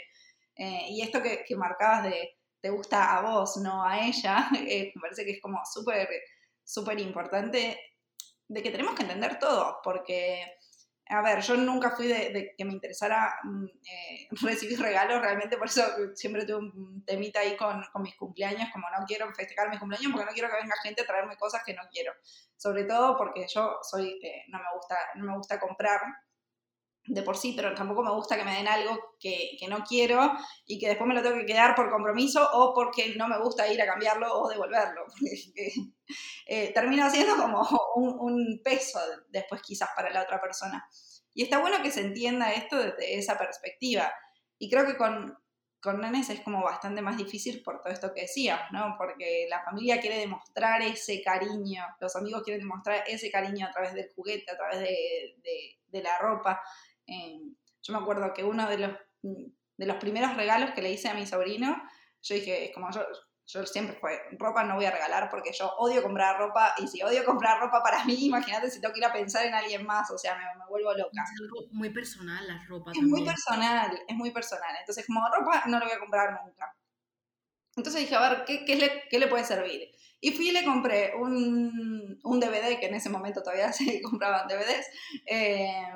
[0.56, 5.00] Eh, y esto que, marcabas de te gusta a vos, no a ella, eh, me
[5.00, 6.06] parece que es como súper,
[6.62, 7.80] súper importante
[8.46, 10.44] de que tenemos que entender todo, porque
[11.10, 15.68] a ver, yo nunca fui de, que me interesara mm, eh, recibir regalos, realmente por
[15.68, 15.82] eso
[16.14, 20.26] siempre tuve un temita ahí con, mis cumpleaños, como no quiero festejar mis cumpleaños porque
[20.26, 22.12] no quiero que venga gente a traerme cosas que no quiero.
[22.56, 26.00] Sobre todo porque yo soy, eh, no, me gusta, no me gusta comprar,
[27.08, 30.32] de por sí, pero tampoco me gusta que me den algo que, no quiero
[30.66, 33.70] y que después me lo tengo que quedar por compromiso o porque no me gusta
[33.72, 35.04] ir a cambiarlo o devolverlo.
[36.50, 40.88] Eh, termina siendo como un, peso después quizás para la otra persona.
[41.34, 44.10] Y está bueno que se entienda esto desde esa perspectiva.
[44.56, 45.36] Y creo que con,
[45.82, 48.94] con nenes es como bastante más difícil por todo esto que decías, ¿no?
[48.96, 53.92] Porque la familia quiere demostrar ese cariño, los amigos quieren demostrar ese cariño a través
[53.92, 56.62] del juguete, a través de, de la ropa.
[57.08, 57.40] Eh,
[57.82, 58.92] yo me acuerdo que uno de los,
[59.22, 61.82] de los primeros regalos que le hice a mi sobrino,
[62.22, 63.02] yo dije, es como yo,
[63.46, 67.02] yo siempre fue, ropa no voy a regalar porque yo odio comprar ropa y si
[67.02, 70.10] odio comprar ropa para mí, imagínate si tengo que ir a pensar en alguien más,
[70.10, 71.24] o sea, me, me vuelvo loca.
[71.24, 72.92] Es algo muy personal la ropa.
[72.92, 74.76] Es muy personal, es muy personal.
[74.78, 76.74] Entonces, como ropa no lo voy a comprar nunca.
[77.78, 79.88] Entonces dije, a ver, ¿qué, qué, le, qué le, puede servir?
[80.20, 84.48] Y fui y le compré un, un, DVD, que en ese momento todavía se compraban
[84.48, 84.86] DVDs,
[85.26, 85.90] eh,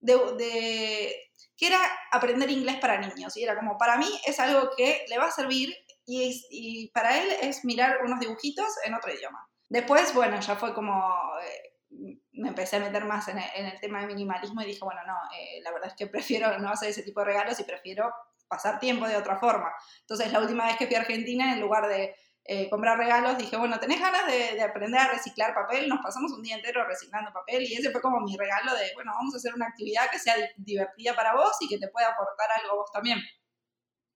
[0.00, 1.14] de,
[1.56, 1.78] que era
[2.12, 3.36] aprender inglés para niños.
[3.36, 5.74] Y era como, para mí es algo que le va a servir
[6.06, 9.48] y, y para él es mirar unos dibujitos en otro idioma.
[9.68, 11.00] Después, bueno, ya fue como,
[11.42, 15.14] eh, me empecé a meter más en el, tema de minimalismo y dije, bueno, no,
[15.36, 18.12] eh, la verdad es que prefiero no hacer ese tipo de regalos y prefiero
[18.48, 19.72] pasar tiempo de otra forma.
[20.00, 23.56] Entonces, la última vez que fui a Argentina, en lugar de eh, comprar regalos, dije,
[23.56, 25.88] bueno, ¿tenés ganas de, aprender a reciclar papel?
[25.88, 29.12] Nos pasamos un día entero reciclando papel y ese fue como mi regalo de, bueno,
[29.14, 32.48] vamos a hacer una actividad que sea divertida para vos y que te pueda aportar
[32.60, 33.18] algo vos también.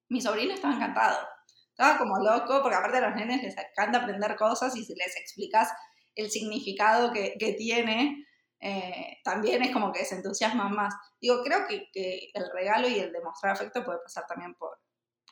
[0.09, 1.19] Mi sobrino estaba encantado,
[1.71, 5.17] estaba como loco, porque aparte a los nenes les encanta aprender cosas y si les
[5.17, 5.73] explicas
[6.15, 8.27] el significado que, que tiene,
[8.61, 10.95] eh, también es como que se entusiasman más.
[11.21, 14.79] Digo, creo que, que el regalo y el demostrar afecto puede pasar también por,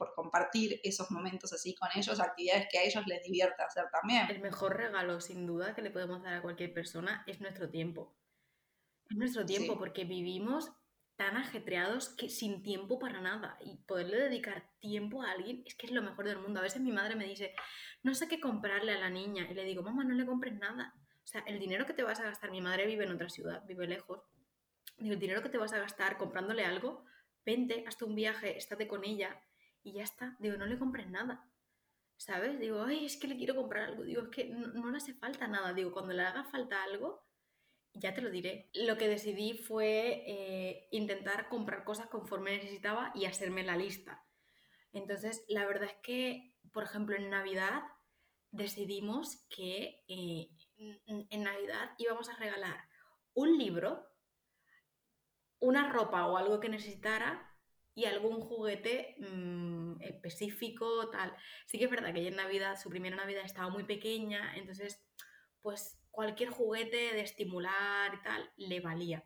[0.02, 4.28] por compartir esos momentos así con ellos, actividades que a ellos les divierta hacer también.
[4.28, 8.16] El mejor regalo, sin duda, que le podemos dar a cualquier persona es nuestro tiempo.
[9.08, 10.72] Es nuestro tiempo, porque vivimos
[11.14, 13.56] tan ajetreados que sin tiempo para nada.
[13.64, 16.58] Y poderle dedicar tiempo a alguien es que es lo mejor del mundo.
[16.58, 17.54] A veces mi madre me dice,
[18.02, 19.46] no sé qué comprarle a la niña.
[19.48, 20.94] Y le digo, mamá, no le compres nada.
[21.22, 23.62] O sea, el dinero que te vas a gastar, mi madre vive en otra ciudad,
[23.68, 24.20] vive lejos.
[24.98, 27.04] Digo, el dinero que te vas a gastar comprándole algo,
[27.44, 29.40] vente, hazte un viaje, estate con ella,
[29.82, 30.36] y ya está.
[30.38, 31.48] Digo, no le compres nada.
[32.16, 32.58] ¿Sabes?
[32.60, 34.04] Digo, ay, es que le quiero comprar algo.
[34.04, 35.72] Digo, es que no, le hace falta nada.
[35.72, 37.26] Digo, cuando le haga falta algo,
[37.94, 38.70] ya te lo diré.
[38.74, 44.24] Lo que decidí fue eh, intentar comprar cosas conforme necesitaba y hacerme la lista.
[44.92, 47.82] Entonces, la verdad es que, por ejemplo, en Navidad
[48.50, 52.84] decidimos que eh, en Navidad íbamos a regalar
[53.34, 54.06] un libro,
[55.58, 57.51] una ropa o algo que necesitara
[57.94, 61.34] y algún juguete mm, específico, tal.
[61.66, 65.04] Sí que es verdad que ella en Navidad, su primera Navidad estaba muy pequeña, entonces,
[65.60, 69.24] pues cualquier juguete de estimular y tal le valía.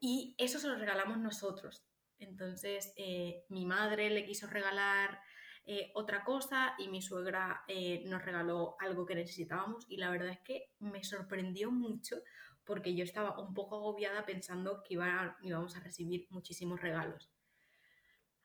[0.00, 1.84] Y eso se lo regalamos nosotros.
[2.18, 5.20] Entonces, eh, mi madre le quiso regalar
[5.64, 10.30] eh, otra cosa y mi suegra eh, nos regaló algo que necesitábamos y la verdad
[10.30, 12.16] es que me sorprendió mucho
[12.64, 17.30] porque yo estaba un poco agobiada pensando que iba, íbamos a recibir muchísimos regalos.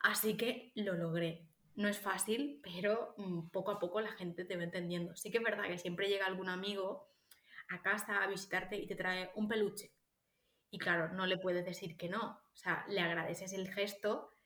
[0.06, 1.50] Así que lo logré.
[1.74, 5.16] No es fácil, pero mm, poco a poco la gente te va entendiendo.
[5.16, 7.10] Sí que es verdad que siempre llega algún amigo
[7.70, 9.92] a casa a visitarte y te trae un peluche.
[10.70, 12.40] Y claro, no le puedes decir que no.
[12.54, 14.38] O sea, le agradeces el gesto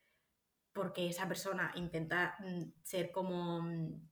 [0.72, 3.62] porque esa persona intenta mm, ser como...
[3.62, 4.10] Mm,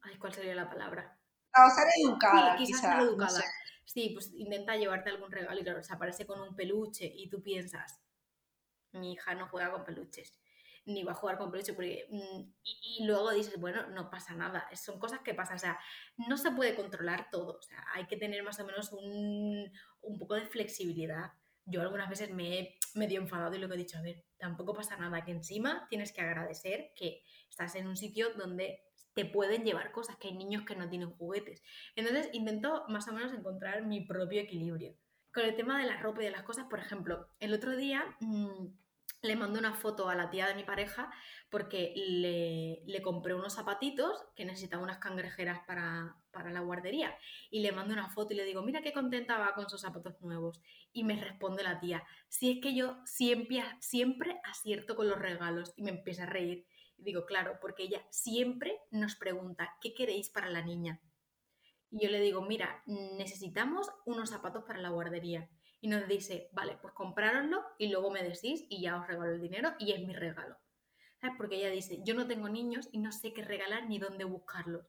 [0.00, 1.16] ay, ¿cuál sería la palabra?
[1.52, 3.40] Ah, ser educada, sí, quizás ser educada.
[3.84, 7.40] Sí, pues intenta llevarte algún regalo y claro, se aparece con un peluche y tú
[7.40, 8.00] piensas,
[8.90, 10.41] mi hija no juega con peluches
[10.84, 14.68] ni va a jugar con peluche, porque, mm, y, luego dices, bueno, no pasa nada,
[14.74, 15.78] son cosas que pasan, o sea,
[16.28, 19.70] no se puede controlar todo, o sea, hay que tener más o menos un,
[20.02, 21.32] un poco de flexibilidad.
[21.64, 24.74] Yo algunas veces me he medio enfadado y lo que he dicho, a ver, tampoco
[24.74, 28.80] pasa nada, que encima tienes que agradecer que estás en un sitio donde
[29.14, 31.62] te pueden llevar cosas, que hay niños que no tienen juguetes.
[31.96, 34.96] Entonces intento más o menos encontrar mi propio equilibrio.
[35.32, 38.04] Con el tema de la ropa y de las cosas, por ejemplo, el otro día
[38.20, 38.66] mm,
[39.22, 41.10] le mandé una foto a la tía de mi pareja
[41.48, 47.16] porque le, compré unos zapatitos que necesitaba unas cangrejeras para, la guardería.
[47.50, 50.20] Y le mando una foto y le digo, mira qué contenta va con sus zapatos
[50.20, 50.60] nuevos.
[50.92, 55.72] Y me responde la tía, si es que yo siempre, siempre acierto con los regalos.
[55.76, 56.66] Y me empieza a reír.
[56.96, 61.00] Y digo, claro, porque ella siempre nos pregunta, ¿qué queréis para la niña?
[61.90, 65.48] Y yo le digo, mira, necesitamos unos zapatos para la guardería
[65.82, 69.40] y nos dice, vale, pues comprároslo y luego me decís y ya os regalo el
[69.42, 70.56] dinero y es mi regalo.
[71.20, 71.36] ¿Sabes?
[71.36, 74.86] Porque ella dice, yo no tengo niños y no sé qué regalar ni dónde buscarlos.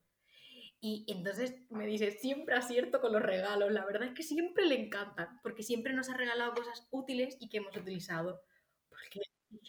[0.79, 3.71] Y entonces me dice, siempre acierto con los regalos.
[3.71, 7.49] La verdad es que siempre le encantan, porque siempre nos ha regalado cosas útiles y
[7.49, 8.43] que hemos utilizado.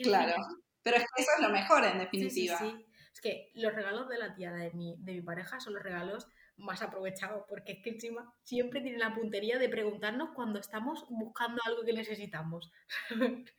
[0.02, 0.34] claro,
[0.82, 2.58] pero es que eso es lo mejor en definitiva.
[2.58, 2.86] Sí, sí, sí.
[3.14, 6.26] Es que los regalos de la tía de mi, de mi pareja son los regalos
[6.56, 11.60] más aprovechado, porque es que encima siempre tiene la puntería de preguntarnos cuando estamos buscando
[11.66, 12.70] algo que necesitamos.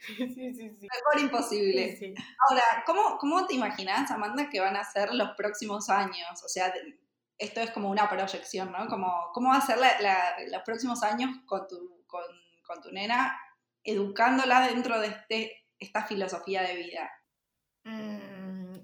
[0.00, 2.14] sí, sí, sí, Mejor imposible.
[2.48, 6.42] Ahora, ¿cómo, ¿cómo te imaginas, Amanda, que van a ser los próximos años?
[6.44, 6.72] O sea,
[7.38, 8.86] esto es como una proyección, ¿no?
[8.88, 9.78] Como, ¿Cómo va a ser
[10.50, 12.22] los próximos años con tu, con,
[12.66, 13.38] con tu nena,
[13.82, 17.10] educándola dentro de este, esta filosofía de vida?
[17.84, 18.74] Mm,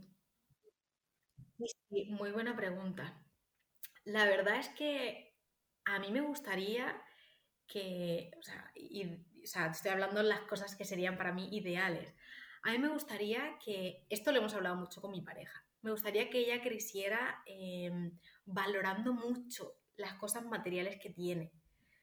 [1.88, 3.18] sí, muy buena pregunta.
[4.04, 5.36] La verdad es que
[5.84, 7.00] a mí me gustaría
[7.66, 12.14] que, o sea, estoy hablando las cosas que serían para mí ideales.
[12.62, 16.30] A mí me gustaría que, esto lo hemos hablado mucho con mi pareja, me gustaría
[16.30, 21.50] que ella creciera em, valorando mucho las cosas materiales que tiene.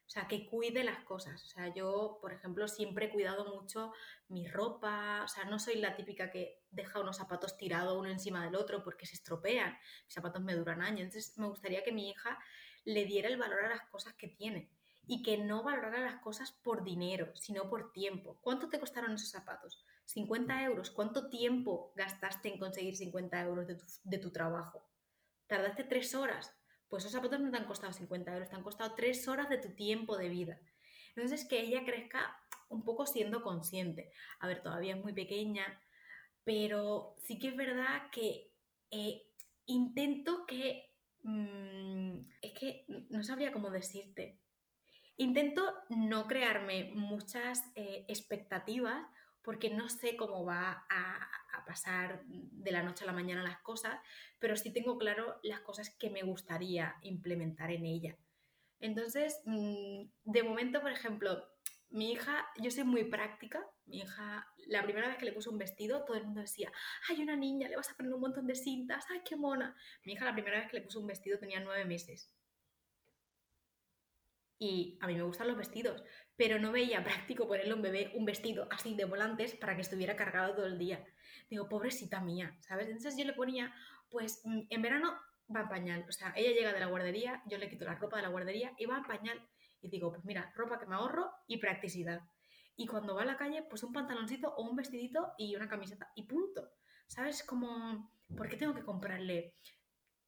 [0.09, 1.43] O sea, que cuide las cosas.
[1.43, 3.93] O sea, yo, por ejemplo, siempre he cuidado mucho
[4.27, 5.21] mi ropa.
[5.23, 8.83] O sea, no soy la típica que deja unos zapatos tirados uno encima del otro
[8.83, 9.77] porque se estropean.
[10.05, 11.01] Mis zapatos me duran años.
[11.01, 12.39] Entonces, me gustaría que mi hija
[12.85, 14.71] le diera el valor a las cosas que tiene
[15.05, 18.39] y que no valorara las cosas por dinero, sino por tiempo.
[18.41, 19.85] ¿Cuánto te costaron esos zapatos?
[20.05, 20.89] 50 euros.
[20.89, 24.89] ¿Cuánto tiempo gastaste en conseguir 50 euros de tu, de tu trabajo?
[25.45, 26.58] ¿Tardaste tres horas?
[26.89, 29.57] Pues esos zapatos no te han costado 50 euros, te han costado tres horas de
[29.57, 30.59] tu tiempo de vida.
[31.15, 32.35] Entonces, que ella crezca
[32.69, 34.11] un poco siendo consciente.
[34.39, 35.81] A ver, todavía es muy pequeña,
[36.43, 38.51] pero sí que es verdad que
[38.91, 39.23] eh,
[39.65, 40.89] intento que...
[41.23, 44.39] Mm, es que no sabría cómo decirte.
[45.17, 49.05] Intento no crearme muchas eh, expectativas
[49.49, 51.27] porque no sé cómo va a,
[51.65, 53.99] pasar de la noche a la mañana las cosas,
[54.37, 58.15] pero sí tengo claro las cosas que me gustaría implementar en ella.
[58.79, 61.43] Entonces, mm, de momento, por ejemplo,
[61.89, 65.57] mi hija, yo soy muy práctica, mi hija, la primera vez que le puse un
[65.57, 66.71] vestido, todo el mundo decía,
[67.09, 69.75] hay una niña, le vas a poner un montón de cintas, ay, qué mona.
[70.05, 72.31] Mi hija, la primera vez que le puse un vestido tenía nueve meses.
[74.59, 76.03] Y a mí me gustan los vestidos,
[76.39, 79.81] pero no veía práctico ponerle a un bebé un vestido así de volantes para que
[79.81, 81.05] estuviera cargado todo el día.
[81.49, 82.87] Digo, pobrecita mía, ¿sabes?
[82.87, 83.75] Entonces yo le ponía,
[84.09, 85.19] pues mm, en verano
[85.53, 86.05] va en pañal.
[86.07, 88.73] O sea, ella llega de la guardería, yo le quito la ropa de la guardería
[88.77, 89.49] y va en pañal.
[89.81, 92.21] Y digo, pues mira, ropa que me ahorro y practicidad.
[92.77, 96.09] Y cuando va a la calle, pues un pantaloncito o un vestidito y una camiseta
[96.15, 96.71] y punto.
[97.07, 97.43] ¿Sabes?
[97.43, 99.55] Como, ¿por qué tengo que comprarle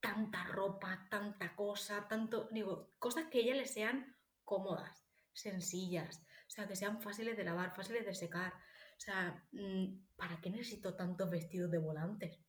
[0.02, 6.54] tanta ropa, tanta cosa, tanto, digo, cosas que a ella le sean cómodas, sencillas, o
[6.54, 8.52] sea, que sean fáciles de lavar, fáciles de secar.
[8.52, 12.42] O sea, mm, ¿para qué necesito tantos vestidos de volantes?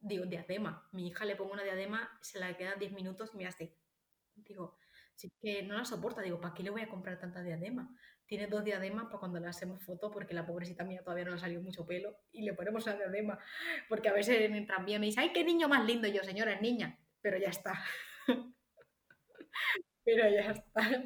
[0.00, 0.88] Digo, diadema.
[0.90, 3.76] Mi hija le pongo una diadema, se la queda 10 minutos y me hace.
[4.34, 4.76] Digo,
[5.14, 7.88] si es que no la soporta, digo, ¿para qué le voy a comprar tanta diadema?
[8.26, 11.36] Tiene dos diademas para cuando le hacemos foto, porque la pobrecita mía todavía no le
[11.36, 13.38] ha salido mucho pelo y le ponemos una diadema.
[13.88, 16.08] Porque a veces en el tranvía me dice, ¡ay, qué niño más lindo!
[16.08, 17.80] Yo, señora, es niña, pero ya está.
[20.04, 21.04] pero ya está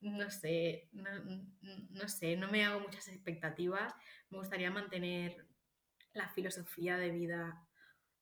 [0.00, 3.94] no sé, no, sé, no me hago muchas expectativas.
[4.30, 5.46] Me gustaría mantener
[6.12, 7.66] la filosofía de vida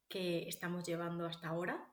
[0.09, 1.93] que estamos llevando hasta ahora,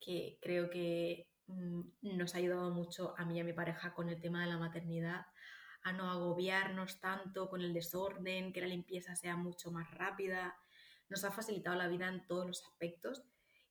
[0.00, 4.08] que creo que mm, nos ha ayudado mucho a mí y a mi pareja con
[4.08, 5.26] el tema de la maternidad,
[5.82, 10.56] a no agobiarnos tanto con el desorden, que la limpieza sea mucho más rápida.
[11.08, 13.22] Nos ha facilitado la vida en todos los aspectos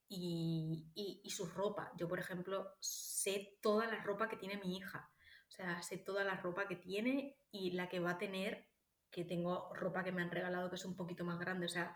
[0.10, 1.92] y, y su ropa.
[1.98, 5.10] Yo, por ejemplo, sé toda la ropa que tiene mi hija
[5.52, 8.70] o sea, sé toda la ropa que tiene y la que va a tener,
[9.12, 11.66] que tengo ropa que me han regalado que es un poquito más grande.
[11.66, 11.94] O sea,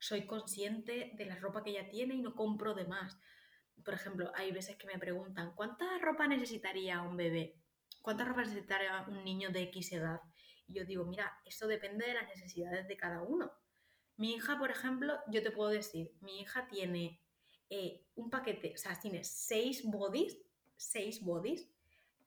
[0.00, 3.16] soy consciente de la ropa que ella tiene y no compro de más.
[3.84, 7.62] Por ejemplo, hay veces que me preguntan, ¿cuánta ropa necesitaría un bebé?
[8.02, 10.20] ¿Cuánta ropa necesitaría un niño de X edad?
[10.66, 13.52] Y yo digo, mira, eso depende de las necesidades de cada uno.
[14.16, 17.20] Mi hija, por ejemplo, yo te puedo decir, mi hija tiene
[17.70, 20.36] eh, un paquete, o sea, tiene seis bodies,
[20.76, 21.70] seis bodies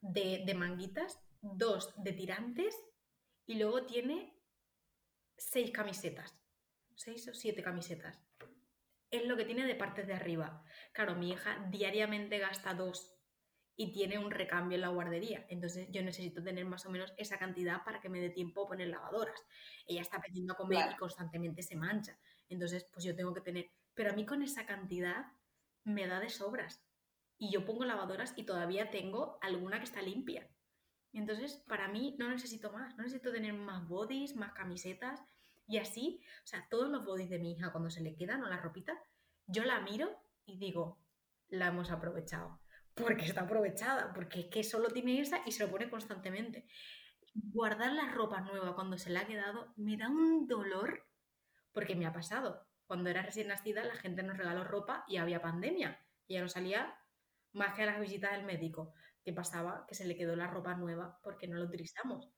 [0.00, 2.74] de, manguitas, dos de tirantes
[3.46, 4.36] y luego tiene
[5.36, 6.38] seis camisetas,
[6.94, 8.20] seis o siete camisetas.
[9.10, 10.64] Es lo que tiene de partes de arriba.
[10.92, 13.16] Claro, mi hija diariamente gasta dos
[13.76, 15.46] y tiene un recambio en la guardería.
[15.48, 18.68] Entonces yo necesito tener más o menos esa cantidad para que me dé tiempo a
[18.68, 19.40] poner lavadoras.
[19.86, 22.16] Ella está pidiendo a comer y constantemente se mancha.
[22.48, 23.70] Entonces, pues yo tengo que tener...
[23.94, 25.32] Pero a mí con esa cantidad
[25.84, 26.84] me da de sobras
[27.40, 30.48] y yo pongo lavadoras y todavía tengo alguna que está limpia.
[31.12, 35.24] entonces, para mí no necesito más, no necesito tener más bodies, más camisetas
[35.66, 38.48] y así, o sea, todos los bodies de mi hija cuando se le quedan o
[38.48, 39.02] la ropita,
[39.46, 41.00] yo la miro y digo,
[41.48, 42.60] la hemos aprovechado,
[42.94, 46.68] porque está aprovechada, porque es que solo tiene esa y se lo pone constantemente.
[47.32, 51.06] Guardar la ropa nueva cuando se la ha quedado me da un dolor,
[51.72, 52.66] porque me ha pasado.
[52.86, 56.48] Cuando era recién nacida la gente nos regaló ropa y había pandemia y ya no
[56.48, 56.99] salía
[57.52, 58.94] más que a las visitas del médico.
[59.22, 59.84] que pasaba?
[59.86, 62.28] Que se le quedó la ropa nueva porque no la utilizamos.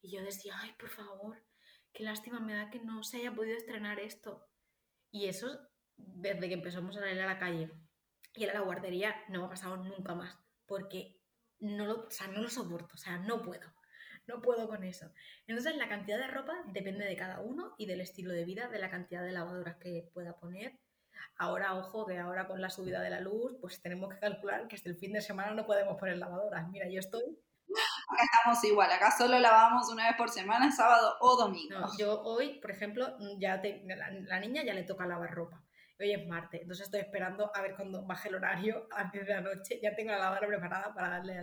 [0.00, 1.42] Y yo decía, ay, por favor,
[1.92, 4.46] qué lástima me da que no se haya podido estrenar esto.
[5.10, 5.58] Y eso,
[5.96, 7.70] desde que empezamos a salir a la calle
[8.34, 10.38] y a la guardería, no me ha pasado nunca más.
[10.66, 11.20] Porque
[11.58, 13.68] no lo, o sea, no lo soporto, o sea, no puedo.
[14.26, 15.12] No puedo con eso.
[15.46, 18.78] Entonces, la cantidad de ropa depende de cada uno y del estilo de vida, de
[18.78, 20.78] la cantidad de lavadoras que pueda poner
[21.36, 24.76] Ahora, ojo, que ahora con la subida de la luz, pues tenemos que calcular que
[24.76, 26.68] hasta el fin de semana no podemos poner lavadoras.
[26.68, 27.22] Mira, yo estoy...
[28.08, 31.76] Acá estamos igual, acá solo lavamos una vez por semana, sábado o domingo.
[31.96, 33.62] yo hoy, por ejemplo, ya
[34.26, 35.62] la, niña ya le toca lavar ropa.
[35.98, 39.40] Hoy es martes, entonces estoy esperando a ver cuando baje el horario antes de la
[39.40, 39.78] noche.
[39.82, 41.38] Ya tengo la lavadora preparada para darle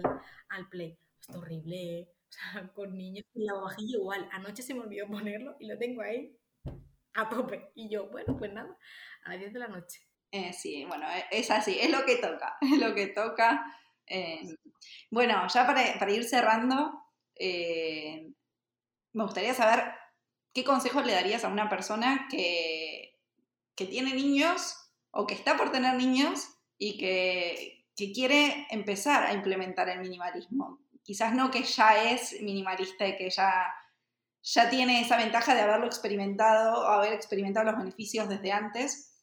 [0.49, 0.99] al, play.
[1.19, 2.09] Es horrible, ¿eh?
[2.11, 3.25] o sea, con niños.
[3.33, 4.27] El lavavajillo igual.
[4.31, 6.37] Anoche se me olvidó ponerlo y lo tengo ahí
[7.17, 7.71] a tope.
[7.75, 8.77] Y yo, bueno, pues nada,
[9.27, 10.01] a las 10 de la noche.
[10.31, 13.65] Eh, sí, bueno, e, es así, es lo que toca, es lo que toca.
[14.05, 14.41] Eh,
[15.11, 17.03] bueno, ya para, ir cerrando,
[17.35, 18.29] eh,
[19.13, 19.91] me gustaría saber
[20.53, 23.19] qué consejos le darías a una persona que,
[23.75, 24.75] que tiene niños
[25.11, 26.47] o que está por tener niños
[26.77, 30.79] y que, que quiere empezar a implementar el minimalismo.
[31.03, 33.73] Quizás no que ya es minimalista y que ya
[34.53, 39.16] ya tiene esa ventaja de haberlo experimentado, haber experimentado los beneficios desde antes,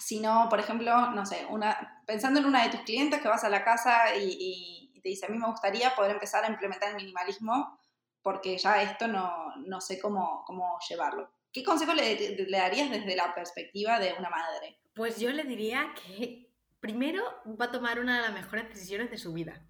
[0.00, 3.50] sino, por ejemplo, no sé, una, pensando en una de tus clientes que vas a
[3.50, 7.78] la casa y, te dice, a mí me gustaría poder empezar a implementar el minimalismo
[8.22, 11.32] porque ya esto no, no sé cómo, cómo llevarlo.
[11.52, 14.78] ¿Qué consejo le, le darías desde la perspectiva de una madre?
[14.94, 17.24] Pues yo le diría que primero
[17.58, 19.66] va a tomar una de las mejores decisiones de su vida.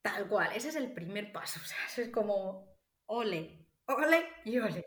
[0.00, 1.60] Tal cual, ese es el primer paso.
[1.64, 4.86] O sea, eso es como ole, ole y ole.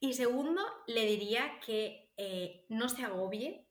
[0.00, 3.64] Y segundo, le diría que eh, no se agobie.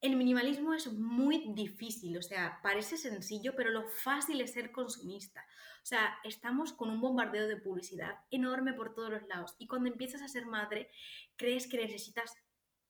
[0.00, 5.40] El minimalismo es muy difícil, o sea, parece sencillo, pero lo fácil es ser consumista.
[5.82, 9.56] O sea, estamos con un bombardeo de publicidad enorme por todos los lados.
[9.58, 10.90] Y cuando empiezas a ser madre,
[11.36, 12.34] crees que necesitas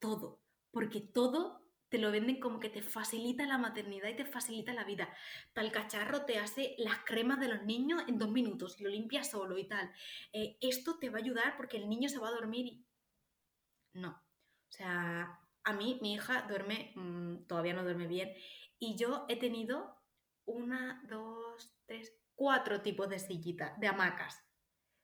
[0.01, 0.41] todo,
[0.73, 4.85] porque todo te lo venden como que te facilita la maternidad y te facilita la
[4.85, 5.09] vida.
[5.55, 9.25] Tal cacharro te hace las cremas de los niños en dos minutos y lo limpia
[9.25, 9.91] solo y tal.
[10.33, 12.85] Eh, esto te va a ayudar porque el niño se va a dormir y...
[13.95, 14.21] No.
[14.69, 18.35] O sea, a mí, mi hija duerme, mm, todavía no duerme bien,
[18.79, 19.97] y yo he tenido
[20.45, 24.37] una, dos, tres, cuatro tipos de sillitas, de hamacas.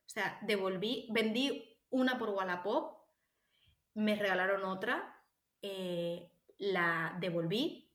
[0.06, 2.98] O sea, devolví, vendí una por Wallapop,
[3.94, 5.22] me regalaron otra,
[5.62, 7.90] eh, la devolví,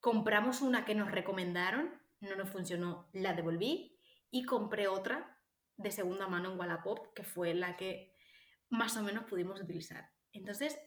[0.00, 3.98] compramos una que nos recomendaron, no nos funcionó, la devolví
[4.30, 5.38] y compré otra
[5.76, 8.14] de segunda mano en Wallapop, que fue la que
[8.68, 10.10] más o menos pudimos utilizar.
[10.32, 10.78] Entonces,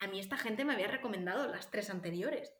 [0.00, 2.52] a mí esta gente me había recomendado las tres anteriores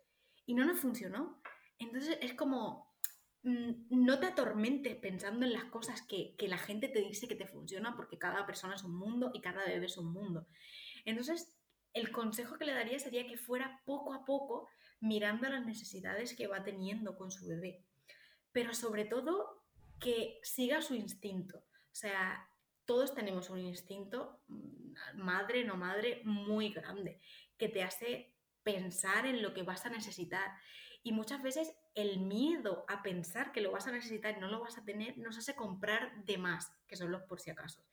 [0.47, 1.43] y no nos funcionó.
[1.79, 2.95] Entonces es como,
[3.43, 7.35] mm, no te atormentes pensando en las cosas que, que, la gente te dice que
[7.35, 10.47] te funcionan porque cada persona es un mundo y cada bebé es un mundo.
[11.05, 11.57] Entonces,
[11.95, 14.69] el consejo que le daría sería que fuera poco a poco
[15.01, 17.85] mirando las necesidades que va teniendo con su bebé.
[18.53, 19.65] Pero sobre todo,
[19.99, 21.59] que siga su instinto.
[21.59, 22.49] O sea,
[22.85, 27.21] todos tenemos un instinto, mm, madre, no madre, muy grande,
[27.57, 30.53] que te hace pensar en lo que vas a necesitar.
[31.03, 34.61] Y muchas veces el miedo a pensar que lo vas a necesitar y no lo
[34.61, 37.85] vas a tener nos hace comprar de más, que son los por si acaso.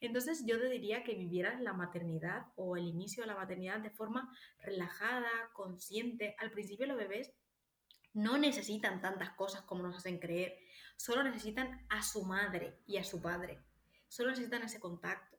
[0.00, 3.90] Entonces yo te diría que vivieras la maternidad o el inicio de la maternidad de
[3.90, 6.34] forma relajada, consciente.
[6.38, 7.32] Al principio los bebés
[8.12, 10.56] no necesitan tantas cosas como nos hacen creer,
[10.96, 13.60] solo necesitan a su madre y a su padre,
[14.14, 15.36] solo necesitan ese contacto.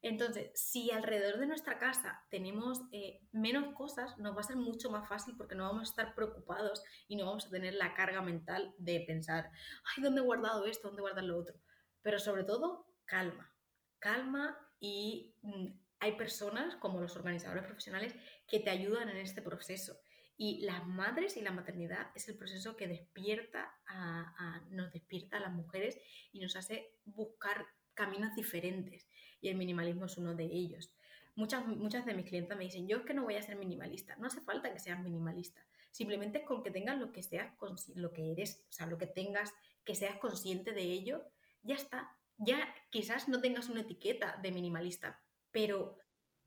[0.00, 4.90] Entonces, si alrededor de nuestra casa tenemos eh, menos cosas, nos va a ser mucho
[4.90, 8.20] más fácil porque no vamos a estar preocupados y no vamos a tener la carga
[8.20, 9.50] mental de pensar,
[9.84, 10.88] ay, ¿dónde he guardado esto?
[10.88, 11.54] ¿Dónde he guardado lo otro?
[12.02, 13.52] Pero sobre todo, calma.
[14.00, 15.68] Calma y mm,
[16.00, 18.14] hay personas como los organizadores profesionales
[18.48, 20.00] que te ayudan en este proceso.
[20.36, 25.40] Y las madres y la maternidad es el proceso que despierta a, nos despierta a
[25.40, 25.96] las mujeres
[26.32, 27.64] y nos hace buscar
[27.94, 29.06] caminos diferentes
[29.40, 30.92] y el minimalismo es uno de ellos.
[31.34, 34.16] Muchas, muchas de mis clientes me dicen, yo es que no voy a ser minimalista.
[34.16, 35.64] No hace falta que seas minimalista.
[35.90, 37.52] Simplemente con que tengas lo que seas,
[37.94, 39.52] lo que eres, o sea, lo que tengas,
[39.84, 41.24] que seas consciente de ello,
[41.62, 42.16] ya está.
[42.38, 45.20] Ya quizás no tengas una etiqueta de minimalista,
[45.50, 45.98] pero...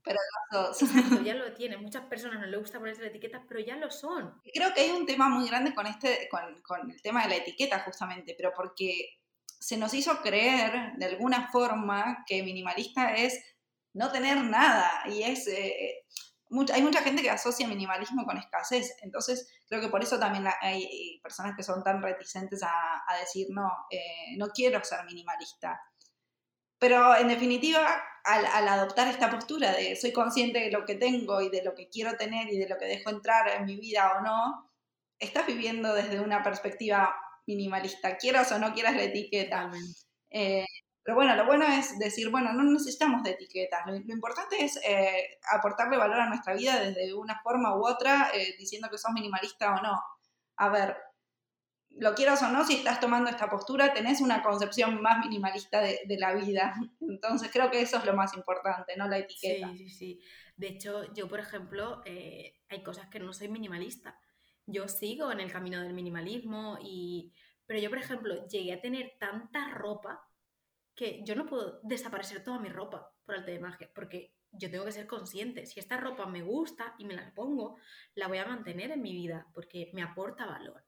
[0.03, 0.19] Pero
[1.23, 1.81] ya lo tienes.
[1.81, 4.39] Muchas personas no les gusta ponerse la etiqueta, pero ya lo son.
[4.53, 7.35] Creo que hay un tema muy grande con, este, con, con el tema de la
[7.37, 9.17] etiqueta, justamente, pero porque
[9.59, 13.39] se nos hizo creer de alguna forma que minimalista es
[13.93, 15.47] no tener nada y es...
[15.47, 16.03] Eh,
[16.71, 21.19] hay mucha gente que asocia minimalismo con escasez, entonces creo que por eso también hay
[21.23, 25.81] personas que son tan reticentes a, decir no, eh, no quiero ser minimalista.
[26.77, 31.41] Pero en definitiva, al, al, adoptar esta postura de soy consciente de lo que tengo
[31.41, 34.13] y de lo que quiero tener y de lo que dejo entrar en mi vida
[34.17, 34.71] o no,
[35.19, 37.15] estás viviendo desde una perspectiva
[37.47, 39.71] minimalista, quieras o no quieras la etiqueta.
[40.29, 40.65] Eh,
[41.03, 45.37] pero bueno, lo bueno es decir, bueno, no necesitamos de etiquetas, lo, importante es eh,
[45.51, 49.75] aportarle valor a nuestra vida desde una forma u otra, eh, diciendo que sos minimalista
[49.75, 50.01] o no.
[50.57, 50.97] A ver,
[51.91, 55.99] lo quieras o no, si estás tomando esta postura, tenés una concepción más minimalista de,
[56.05, 56.73] de, la vida.
[57.01, 59.69] Entonces creo que eso es lo más importante, no la etiqueta.
[59.73, 60.19] Sí, sí, sí.
[60.57, 64.17] De hecho, yo, por ejemplo, hay cosas que no soy minimalista
[64.65, 67.33] yo sigo en el camino del minimalismo y...
[67.67, 70.29] Pero yo, por ejemplo, llegué a tener tanta ropa
[70.95, 74.85] que yo no puedo desaparecer toda mi ropa por arte de magia, porque yo tengo
[74.85, 75.65] que ser consciente.
[75.65, 77.77] Si esta ropa me gusta y me la pongo,
[78.15, 80.85] la voy a mantener en mi vida porque me aporta valor.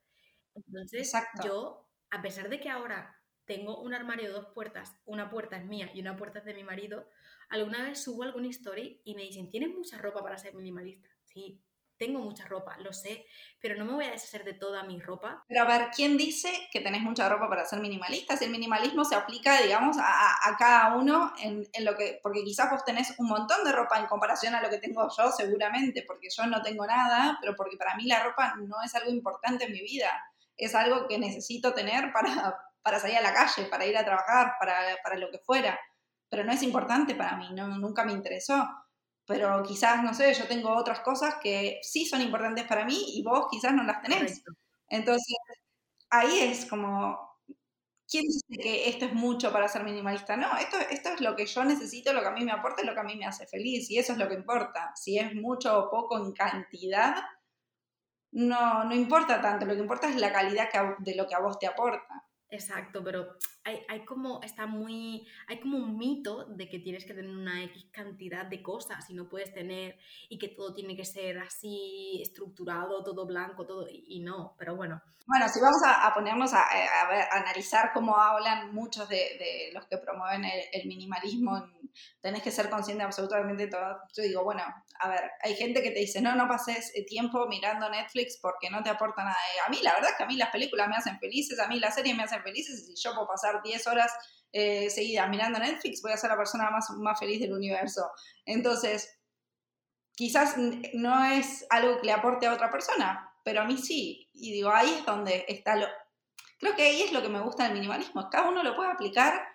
[0.56, 1.12] Entonces,
[1.44, 3.16] yo, a pesar de que ahora
[3.46, 6.54] tengo un armario de dos puertas, una puerta es mía y una puerta es de
[6.54, 7.10] mi marido,
[7.50, 11.10] alguna vez subo alguna story y me dicen, ¿tienes mucha ropa para ser minimalista?
[11.24, 11.62] Sí,
[11.98, 13.26] tengo mucha ropa, lo sé,
[13.60, 15.44] pero no me voy a deshacer de toda mi ropa.
[15.48, 18.38] Pero a ver, ¿quién dice que tenés mucha ropa para ser minimalista?
[18.38, 22.70] Si el minimalismo se aplica, digamos, a, cada uno en, en, lo que, porque quizás
[22.72, 26.28] vos tenés un montón de ropa en comparación a lo que tengo yo, seguramente, porque
[26.36, 29.74] yo no tengo nada, pero porque para mí la ropa no es algo importante en
[29.74, 30.10] mi vida,
[30.56, 34.54] es algo que necesito tener para, para salir a la calle, para ir a trabajar,
[34.60, 35.80] para, para lo que fuera,
[36.30, 38.68] pero no es importante para mí, no, nunca me interesó
[39.28, 43.24] pero quizás, no sé, yo tengo otras cosas que sí son importantes para mí y
[43.24, 44.44] vos quizás no las tenés.
[44.90, 45.36] Entonces,
[46.10, 47.20] ahí es como,
[48.10, 50.38] ¿quién dice que esto es mucho para ser minimalista?
[50.38, 52.86] No, esto, esto es lo que yo necesito, lo que a mí me aporta y
[52.86, 54.94] lo que a mí me hace feliz, y eso es lo que importa.
[54.96, 57.16] Si es mucho o poco en cantidad,
[58.32, 60.70] no, no importa tanto, lo que importa es la calidad
[61.00, 62.24] de lo que a vos te aporta.
[62.50, 63.36] Exacto, pero
[63.68, 67.64] hay, hay, como, está muy, hay como un mito de que tienes que tener una
[67.66, 69.98] X cantidad de cosas y no puedes tener,
[70.30, 75.02] y que todo tiene que ser así estructurado, todo blanco, todo, y, no, pero bueno.
[75.26, 79.98] Bueno, si vamos a, ponernos a, a, analizar cómo hablan muchos de, de los que
[79.98, 81.77] promueven el, minimalismo en,
[82.22, 83.98] tenés que ser consciente de absolutamente todo.
[84.16, 84.64] Yo digo, bueno,
[85.00, 88.70] a ver, hay gente que te dice, no, no pases eh, tiempo mirando Netflix porque
[88.70, 89.38] no te aporta nada.
[89.66, 91.80] A mí, la verdad es que a mí las películas me hacen felices, a mí
[91.80, 94.12] las series me hacen felices, y si yo puedo pasar 10 horas
[94.52, 98.10] eh, seguidas mirando Netflix, voy a ser la persona más, más feliz del universo.
[98.46, 99.20] Entonces,
[100.16, 100.56] quizás
[100.94, 104.30] no es algo que le aporte a otra persona, pero a mí sí.
[104.34, 105.88] Y digo, ahí es donde está lo...
[106.60, 108.30] Creo que ahí es lo que me gusta del minimalismo.
[108.30, 109.48] Cada uno lo puede aplicar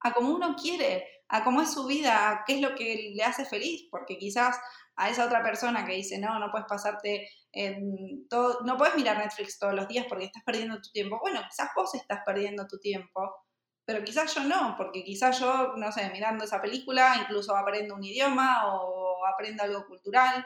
[0.00, 3.22] a como uno quiere, a cómo es su vida, a qué es lo que le
[3.22, 4.58] hace feliz, porque quizás
[4.96, 9.18] a esa otra persona que dice, no, no puedes pasarte en todo, no puedes mirar
[9.18, 11.18] Netflix todos los días porque estás perdiendo tu tiempo.
[11.20, 13.34] Bueno, quizás vos estás perdiendo tu tiempo,
[13.84, 18.04] pero quizás yo no, porque quizás yo, no sé, mirando esa película incluso aprendo un
[18.04, 20.44] idioma o aprendo algo cultural,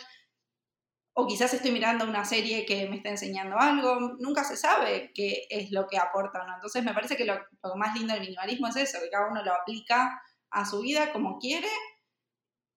[1.16, 5.46] o quizás estoy mirando una serie que me está enseñando algo, nunca se sabe qué
[5.48, 6.54] es lo que aporta o no.
[6.56, 7.38] Entonces me parece que lo,
[7.76, 10.20] más lindo del minimalismo es eso, que cada uno lo aplica
[10.54, 11.68] a su vida como quiere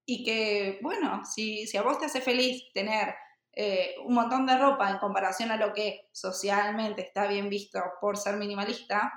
[0.06, 3.14] y que, bueno, si, si a vos te hace feliz tener
[3.54, 8.18] eh, un montón de ropa en comparación a lo que socialmente está bien visto por
[8.18, 9.12] ser minimalista,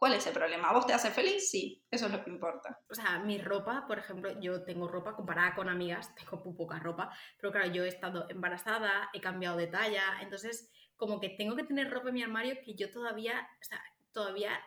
[0.00, 0.72] ¿Cuál es el problema?
[0.72, 1.50] vos te hace feliz?
[1.50, 2.80] Sí, eso es lo que importa.
[2.88, 6.78] O sea, mi ropa, por ejemplo, yo tengo ropa comparada con amigas, tengo muy poca
[6.78, 11.54] ropa, pero claro, yo he estado embarazada, he cambiado de talla, entonces como que tengo
[11.54, 13.78] que tener ropa en mi armario que yo todavía, o sea,
[14.12, 14.58] todavía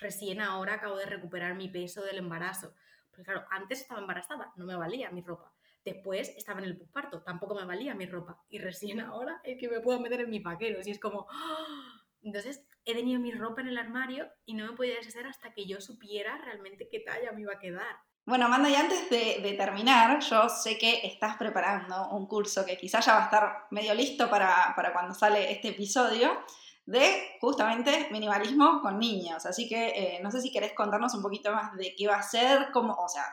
[0.00, 2.74] recién ahora acabo de recuperar mi peso del embarazo.
[3.10, 5.52] Porque claro, antes estaba embarazada, no me valía mi ropa.
[5.84, 8.42] Después estaba en el posparto, tampoco me valía mi ropa.
[8.48, 10.80] Y recién ahora es que me puedo meter en mi paquero.
[10.84, 11.26] Y es como...
[11.30, 12.02] ¡ah!
[12.22, 15.66] Entonces, he tenido mi ropa en el armario y no me podía deshacer hasta que
[15.66, 17.96] yo supiera realmente qué talla me iba a quedar.
[18.24, 23.04] Bueno, Amanda, y antes de, terminar, yo sé que estás preparando un curso que quizás
[23.04, 26.44] ya va a estar medio listo para, cuando sale este episodio,
[26.84, 29.46] de justamente minimalismo con niños.
[29.46, 32.22] Así que eh, no sé si querés contarnos un poquito más de qué va a
[32.22, 33.24] ser, cómo, o sea,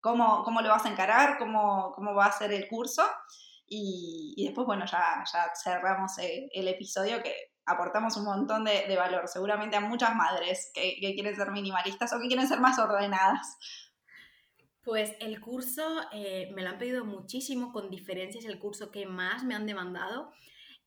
[0.00, 3.02] cómo, cómo lo vas a encarar, cómo, cómo va a ser el curso.
[3.68, 9.26] Y, después, bueno, ya, ya cerramos el, el episodio que aportamos un montón de, valor,
[9.26, 13.58] seguramente a muchas madres que, quieren ser minimalistas o que quieren ser más ordenadas.
[14.82, 15.82] Pues el curso
[16.12, 20.32] eh, me lo han pedido muchísimo, con diferencias el curso que más me han demandado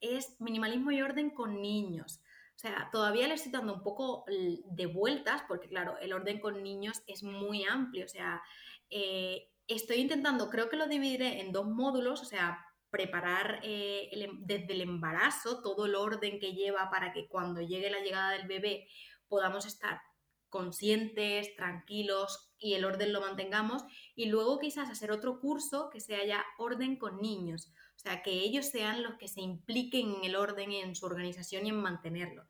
[0.01, 2.21] es minimalismo y orden con niños.
[2.55, 6.61] O sea, todavía le estoy dando un poco de vueltas porque claro, el orden con
[6.61, 8.05] niños es muy amplio.
[8.05, 8.41] O sea,
[8.89, 14.45] eh, estoy intentando, creo que lo dividiré en dos módulos, o sea, preparar eh, em,
[14.45, 18.47] desde el embarazo todo el orden que lleva para que cuando llegue la llegada del
[18.47, 18.87] bebé
[19.27, 20.01] podamos estar
[20.49, 23.83] conscientes, tranquilos y el orden lo mantengamos
[24.15, 28.31] y luego quizás hacer otro curso que sea ya orden con niños, o sea, que
[28.31, 32.47] ellos sean los que se impliquen en el orden, en su organización y en mantenerlo.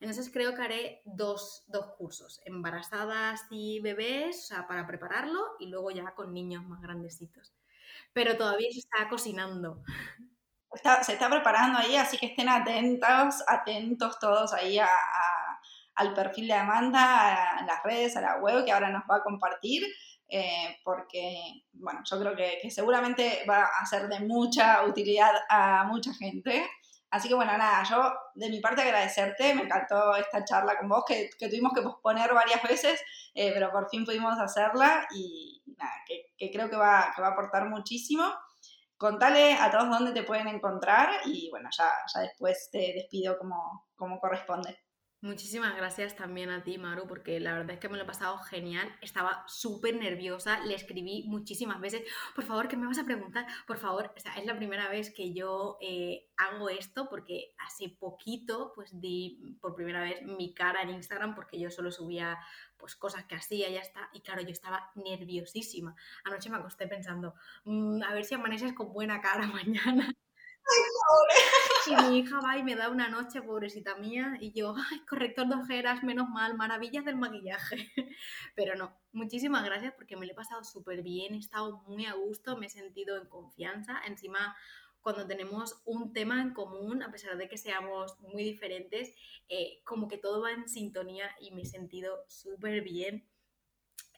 [0.00, 5.66] Entonces creo que haré dos, dos cursos, embarazadas y bebés, o sea, para prepararlo y
[5.68, 7.54] luego ya con niños más grandecitos
[8.16, 9.82] pero todavía se está cocinando.
[11.02, 14.78] se está preparando ahí, así que estén atentos, atentos todos ahí
[15.94, 19.22] al perfil de Amanda, a las redes, a la web que ahora nos va a
[19.22, 19.86] compartir.
[20.28, 26.12] Eh, porque, bueno, yo creo que, seguramente va a ser de mucha utilidad a mucha
[26.14, 26.68] gente.
[27.10, 31.04] Así que, bueno, nada, yo de mi parte agradecerte, me encantó esta charla con vos,
[31.06, 33.00] que, tuvimos que posponer varias veces,
[33.34, 37.32] eh, pero por fin pudimos hacerla y, nada, que, creo que va, que va a
[37.32, 38.24] aportar muchísimo.
[38.98, 43.86] Contale a todos dónde te pueden encontrar y bueno, ya, ya después te despido como,
[43.94, 44.85] como corresponde.
[45.26, 48.38] Muchísimas gracias también a ti, Maru, porque la verdad es que me lo he pasado
[48.38, 48.88] genial.
[49.00, 52.02] Estaba súper nerviosa, le escribí muchísimas veces,
[52.36, 53.44] por favor, ¿qué me vas a preguntar?
[53.66, 57.88] Por favor, o sea, es la primera vez que yo eh, hago esto porque hace
[57.88, 62.38] poquito pues di por primera vez mi cara en Instagram porque yo solo subía
[62.76, 64.08] pues cosas que hacía ya está.
[64.12, 65.96] Y claro, yo estaba nerviosísima.
[66.22, 70.14] Anoche me acosté pensando, mm, a ver si amaneces con buena cara mañana.
[71.86, 74.74] Y mi hija va y me da una noche, pobrecita mía, y yo,
[75.08, 77.92] corrector de ojeras, menos mal, maravillas del maquillaje.
[78.56, 82.14] Pero no, muchísimas gracias porque me lo he pasado súper bien, he estado muy a
[82.14, 84.00] gusto, me he sentido en confianza.
[84.04, 84.56] Encima,
[85.00, 89.14] cuando tenemos un tema en común, a pesar de que seamos muy diferentes,
[89.48, 93.24] eh, como que todo va en sintonía y me he sentido súper bien.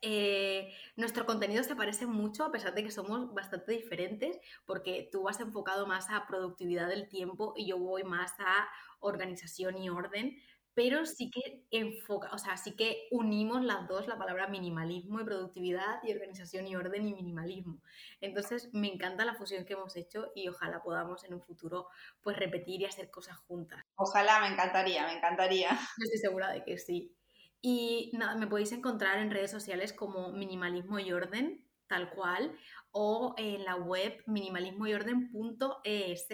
[0.02, 5.24] Eh, nuestro contenido se parece mucho a pesar de que somos bastante diferentes porque tú
[5.24, 8.68] vas enfocado más a productividad del tiempo y yo voy más a
[9.00, 10.36] organización y orden,
[10.74, 15.24] pero sí que enfoca, o sea, sí que unimos las dos, la palabra minimalismo y
[15.24, 17.82] productividad y organización y orden y minimalismo.
[18.20, 21.88] Entonces me encanta la fusión que hemos hecho y ojalá podamos en un futuro
[22.20, 23.84] pues repetir y hacer cosas juntas.
[23.96, 25.70] Ojalá, me encantaría, me encantaría.
[25.70, 27.17] Yo estoy segura de que sí.
[27.60, 32.56] Y nada, me podéis encontrar en redes sociales como Minimalismo y Orden, tal cual,
[32.92, 36.28] o en la web minimalismoyorden.es.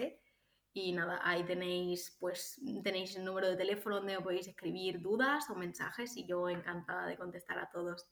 [0.73, 5.55] Y nada, ahí tenéis, pues, tenéis el número de teléfono donde podéis escribir dudas o
[5.55, 8.05] mensajes y yo encantada de contestar a todos.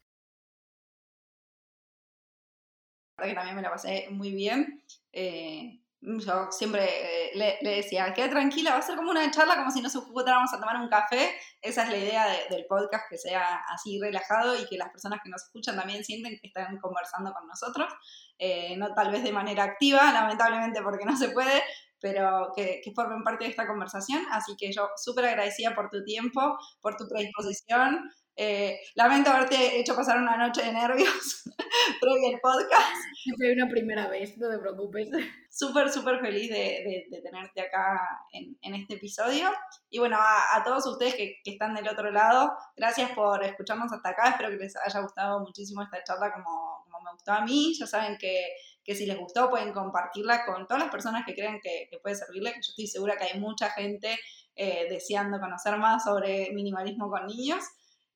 [3.22, 4.84] que también me la pasé muy bien.
[5.11, 9.55] Eh, yo siempre eh, le, le, decía, queda tranquila, va a ser como una charla,
[9.55, 11.33] como si nos juntáramos a tomar un café.
[11.61, 15.29] Esa es la idea del podcast, que sea así relajado y que las personas que
[15.29, 17.91] nos escuchan también sienten que están conversando con nosotros.
[18.37, 21.63] Eh, no tal vez de manera activa, lamentablemente porque no se puede,
[22.01, 24.23] pero que, que formen parte de esta conversación.
[24.31, 28.11] Así que yo súper agradecida por tu tiempo, por tu predisposición.
[28.36, 31.43] Eh, lamento haberte hecho pasar una noche de nervios
[32.01, 32.95] previo al podcast.
[33.38, 35.09] Fue una primera vez, no te preocupes.
[35.51, 39.51] Súper, súper feliz de, de, tenerte acá en, en, este episodio.
[39.91, 43.93] Y bueno, a, a todos ustedes que, que, están del otro lado, gracias por escucharnos
[43.93, 44.29] hasta acá.
[44.29, 47.75] Espero que les haya gustado muchísimo esta charla como, como me gustó a mí.
[47.77, 48.47] Ya saben que,
[48.84, 52.15] que, si les gustó pueden compartirla con todas las personas que crean que, que puede
[52.15, 54.17] servirle, que yo estoy segura que hay mucha gente
[54.55, 57.63] eh, deseando conocer más sobre minimalismo con niños.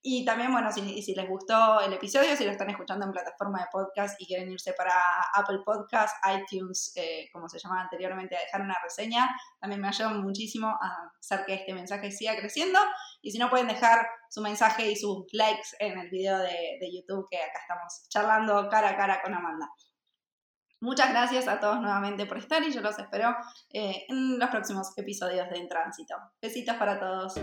[0.01, 3.65] Y también, bueno, si, les gustó el episodio, si lo están escuchando en plataforma de
[3.71, 4.93] podcast y quieren irse para
[5.33, 9.27] Apple Podcast, iTunes, eh, como se llamaba anteriormente, a dejar una reseña,
[9.59, 12.79] también me ayudan muchísimo a hacer que este mensaje siga creciendo.
[13.21, 16.91] Y si no, pueden dejar su mensaje y sus likes en el video de, de
[16.93, 19.67] YouTube, que acá estamos charlando cara a cara con Amanda.
[20.79, 23.35] Muchas gracias a todos nuevamente por estar y yo los espero
[23.73, 26.15] eh, en los próximos episodios de En Tránsito.
[26.39, 27.33] Besitos para todos.